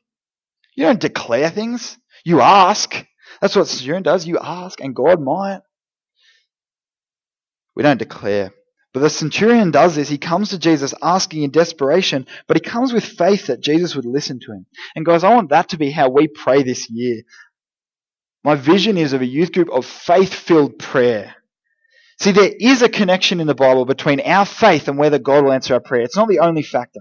You 0.77 0.85
don't 0.85 1.01
declare 1.01 1.51
things. 1.51 1.97
You 2.25 2.41
ask. 2.41 3.05
That's 3.41 3.57
what 3.57 3.69
Centurion 3.69 4.03
does. 4.03 4.27
You 4.27 4.39
ask, 4.39 4.81
and 4.81 4.95
God 4.95 5.21
might. 5.21 5.61
We 7.75 7.83
don't 7.83 7.99
declare. 7.99 8.53
But 8.93 9.01
the 9.01 9.11
centurion 9.11 9.71
does 9.71 9.95
this. 9.95 10.09
He 10.09 10.19
comes 10.19 10.51
to 10.51 10.59
Jesus 10.59 10.95
asking 11.03 11.43
in 11.43 11.51
desperation, 11.51 12.27
but 12.47 12.57
he 12.57 12.61
comes 12.61 12.93
with 12.93 13.05
faith 13.05 13.47
that 13.47 13.61
Jesus 13.61 13.95
would 13.95 14.07
listen 14.07 14.41
to 14.41 14.53
him. 14.53 14.67
And 14.97 15.07
guys, 15.07 15.23
I 15.23 15.35
want 15.35 15.51
that 15.51 15.69
to 15.69 15.77
be 15.79 15.91
how 15.91 16.09
we 16.09 16.27
pray 16.27 16.63
this 16.63 16.91
year. 16.91 17.23
My 18.43 18.55
vision 18.55 18.97
is 18.97 19.13
of 19.13 19.21
a 19.21 19.27
youth 19.27 19.53
group 19.53 19.71
of 19.71 19.85
faith 19.85 20.35
filled 20.35 20.79
prayer. 20.79 21.37
See, 22.21 22.33
there 22.33 22.51
is 22.59 22.83
a 22.83 22.89
connection 22.89 23.41
in 23.41 23.47
the 23.47 23.55
Bible 23.55 23.85
between 23.85 24.21
our 24.23 24.47
faith 24.47 24.89
and 24.89 24.99
whether 24.99 25.19
God 25.19 25.45
will 25.45 25.53
answer 25.53 25.75
our 25.75 25.81
prayer. 25.81 26.03
It's 26.03 26.17
not 26.17 26.29
the 26.29 26.41
only 26.41 26.63
factor. 26.63 27.01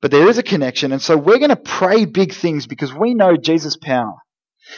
But 0.00 0.10
there 0.10 0.28
is 0.28 0.38
a 0.38 0.42
connection, 0.42 0.90
and 0.90 1.00
so 1.00 1.16
we're 1.16 1.38
going 1.38 1.50
to 1.50 1.56
pray 1.56 2.06
big 2.06 2.32
things 2.32 2.66
because 2.66 2.92
we 2.92 3.14
know 3.14 3.36
Jesus' 3.36 3.76
power. 3.76 4.16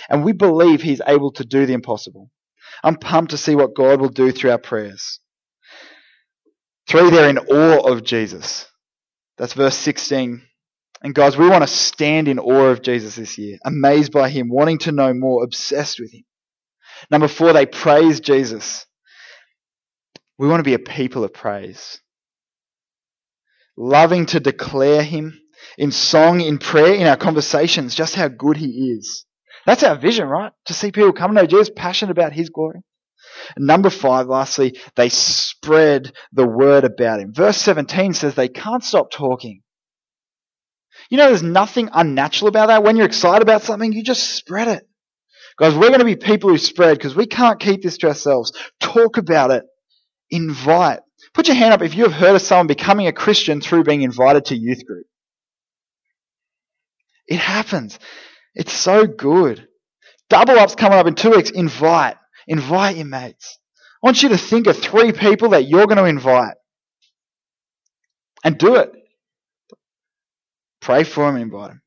And 0.08 0.24
we 0.24 0.32
believe 0.32 0.82
He's 0.82 1.00
able 1.06 1.32
to 1.32 1.44
do 1.44 1.66
the 1.66 1.72
impossible. 1.72 2.30
I'm 2.82 2.96
pumped 2.96 3.30
to 3.30 3.36
see 3.36 3.54
what 3.54 3.74
God 3.74 4.00
will 4.00 4.08
do 4.08 4.32
through 4.32 4.50
our 4.50 4.58
prayers. 4.58 5.20
Three, 6.88 7.10
they're 7.10 7.30
in 7.30 7.38
awe 7.38 7.90
of 7.90 8.04
Jesus. 8.04 8.66
That's 9.38 9.54
verse 9.54 9.76
16. 9.76 10.42
And 11.02 11.14
guys, 11.14 11.36
we 11.36 11.48
want 11.48 11.62
to 11.62 11.68
stand 11.68 12.28
in 12.28 12.38
awe 12.38 12.70
of 12.70 12.82
Jesus 12.82 13.16
this 13.16 13.36
year, 13.36 13.58
amazed 13.64 14.12
by 14.12 14.28
Him, 14.30 14.48
wanting 14.48 14.78
to 14.80 14.92
know 14.92 15.12
more, 15.12 15.44
obsessed 15.44 16.00
with 16.00 16.12
Him. 16.12 16.24
Number 17.10 17.28
four, 17.28 17.52
they 17.52 17.66
praise 17.66 18.20
Jesus. 18.20 18.86
We 20.38 20.48
want 20.48 20.60
to 20.60 20.68
be 20.68 20.74
a 20.74 20.78
people 20.78 21.24
of 21.24 21.32
praise. 21.34 22.00
Loving 23.76 24.26
to 24.26 24.40
declare 24.40 25.02
Him 25.02 25.38
in 25.76 25.90
song, 25.90 26.40
in 26.40 26.58
prayer, 26.58 26.94
in 26.94 27.06
our 27.06 27.16
conversations, 27.16 27.94
just 27.94 28.14
how 28.14 28.28
good 28.28 28.56
He 28.56 28.92
is. 28.96 29.24
That's 29.66 29.82
our 29.82 29.96
vision, 29.96 30.28
right? 30.28 30.52
To 30.66 30.74
see 30.74 30.92
people 30.92 31.12
come 31.12 31.34
to 31.34 31.42
know 31.42 31.46
Jesus, 31.46 31.70
passionate 31.74 32.12
about 32.12 32.32
His 32.32 32.50
glory. 32.50 32.80
Number 33.56 33.90
five, 33.90 34.26
lastly, 34.26 34.78
they 34.96 35.08
spread 35.08 36.12
the 36.32 36.46
word 36.46 36.84
about 36.84 37.20
Him. 37.20 37.32
Verse 37.32 37.56
17 37.58 38.14
says 38.14 38.34
they 38.34 38.48
can't 38.48 38.84
stop 38.84 39.10
talking. 39.10 39.62
You 41.10 41.18
know, 41.18 41.28
there's 41.28 41.42
nothing 41.42 41.90
unnatural 41.92 42.48
about 42.48 42.68
that. 42.68 42.82
When 42.82 42.96
you're 42.96 43.06
excited 43.06 43.42
about 43.42 43.62
something, 43.62 43.92
you 43.92 44.02
just 44.02 44.36
spread 44.36 44.68
it. 44.68 44.88
Guys, 45.58 45.74
we're 45.74 45.88
going 45.88 46.00
to 46.00 46.04
be 46.04 46.16
people 46.16 46.50
who 46.50 46.58
spread 46.58 46.98
because 46.98 47.14
we 47.14 47.26
can't 47.26 47.60
keep 47.60 47.82
this 47.82 47.98
to 47.98 48.08
ourselves. 48.08 48.52
Talk 48.80 49.18
about 49.18 49.50
it. 49.50 49.64
Invite. 50.30 51.00
Put 51.32 51.46
your 51.48 51.56
hand 51.56 51.74
up 51.74 51.82
if 51.82 51.94
you 51.94 52.04
have 52.04 52.12
heard 52.12 52.34
of 52.34 52.42
someone 52.42 52.66
becoming 52.66 53.06
a 53.06 53.12
Christian 53.12 53.60
through 53.60 53.84
being 53.84 54.02
invited 54.02 54.46
to 54.46 54.56
youth 54.56 54.84
group. 54.84 55.06
It 57.26 57.38
happens. 57.38 57.98
It's 58.54 58.72
so 58.72 59.06
good. 59.06 59.66
Double 60.30 60.58
up's 60.58 60.74
coming 60.74 60.98
up 60.98 61.06
in 61.06 61.14
two 61.14 61.30
weeks. 61.30 61.50
Invite. 61.50 62.16
Invite 62.46 62.96
your 62.96 63.06
mates. 63.06 63.58
I 64.02 64.06
want 64.06 64.22
you 64.22 64.30
to 64.30 64.38
think 64.38 64.66
of 64.66 64.76
three 64.78 65.12
people 65.12 65.50
that 65.50 65.68
you're 65.68 65.86
going 65.86 65.98
to 65.98 66.04
invite. 66.04 66.54
And 68.44 68.58
do 68.58 68.76
it. 68.76 68.92
Pray 70.80 71.04
for 71.04 71.26
them 71.26 71.36
and 71.36 71.44
invite 71.44 71.68
them. 71.70 71.82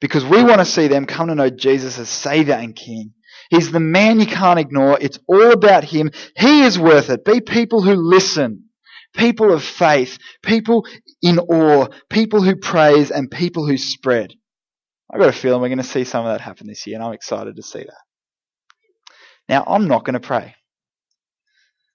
Because 0.00 0.24
we 0.24 0.42
want 0.42 0.58
to 0.58 0.64
see 0.64 0.88
them 0.88 1.06
come 1.06 1.28
to 1.28 1.34
know 1.34 1.50
Jesus 1.50 1.98
as 1.98 2.08
Savior 2.08 2.54
and 2.54 2.74
King. 2.74 3.12
He's 3.50 3.70
the 3.70 3.80
man 3.80 4.20
you 4.20 4.26
can't 4.26 4.58
ignore. 4.58 4.98
It's 5.00 5.18
all 5.28 5.52
about 5.52 5.84
Him. 5.84 6.10
He 6.36 6.62
is 6.62 6.78
worth 6.78 7.10
it. 7.10 7.24
Be 7.24 7.40
people 7.40 7.82
who 7.82 7.94
listen. 7.94 8.64
People 9.14 9.52
of 9.52 9.62
faith. 9.62 10.18
People 10.42 10.86
in 11.22 11.38
awe. 11.38 11.86
People 12.10 12.42
who 12.42 12.56
praise 12.56 13.10
and 13.10 13.30
people 13.30 13.66
who 13.66 13.78
spread. 13.78 14.34
I've 15.10 15.20
got 15.20 15.28
a 15.28 15.32
feeling 15.32 15.60
we're 15.60 15.68
going 15.68 15.78
to 15.78 15.84
see 15.84 16.04
some 16.04 16.26
of 16.26 16.32
that 16.32 16.40
happen 16.40 16.66
this 16.66 16.86
year, 16.86 16.96
and 16.96 17.04
I'm 17.04 17.12
excited 17.12 17.56
to 17.56 17.62
see 17.62 17.80
that. 17.80 18.04
Now, 19.48 19.64
I'm 19.66 19.86
not 19.86 20.04
going 20.04 20.14
to 20.14 20.20
pray 20.20 20.54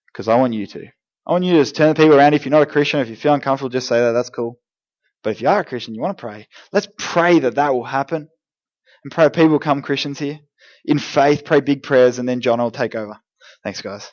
because 0.08 0.28
I 0.28 0.36
want 0.36 0.54
you 0.54 0.66
to. 0.68 0.86
I 1.28 1.32
want 1.32 1.44
you 1.44 1.54
to 1.54 1.60
just 1.60 1.76
turn 1.76 1.90
the 1.90 1.96
people 1.96 2.16
around. 2.16 2.34
If 2.34 2.46
you're 2.46 2.52
not 2.52 2.64
a 2.64 2.68
Christian, 2.68 3.00
if 3.00 3.10
you 3.10 3.16
feel 3.16 3.34
uncomfortable, 3.34 3.70
just 3.70 3.88
say 3.88 4.00
that. 4.00 4.14
That's 4.14 4.30
cool. 4.30 4.60
But 5.24 5.32
if 5.32 5.42
you 5.42 5.50
are 5.50 5.60
a 5.60 5.66
Christian, 5.66 5.94
you 5.94 6.02
want 6.02 6.18
to 6.18 6.22
pray. 6.22 6.48
Let's 6.72 6.88
pray 6.98 7.40
that 7.40 7.56
that 7.56 7.74
will 7.74 7.84
happen. 7.84 8.30
And 9.04 9.12
pray 9.12 9.30
people 9.30 9.60
become 9.60 9.82
Christians 9.82 10.20
here. 10.20 10.40
In 10.86 11.00
faith, 11.00 11.44
pray 11.46 11.60
big 11.60 11.84
prayers, 11.84 12.18
and 12.18 12.28
then 12.28 12.42
John 12.42 12.60
will 12.60 12.72
take 12.72 12.96
over. 12.96 13.20
Thanks, 13.64 13.82
guys. 13.82 14.12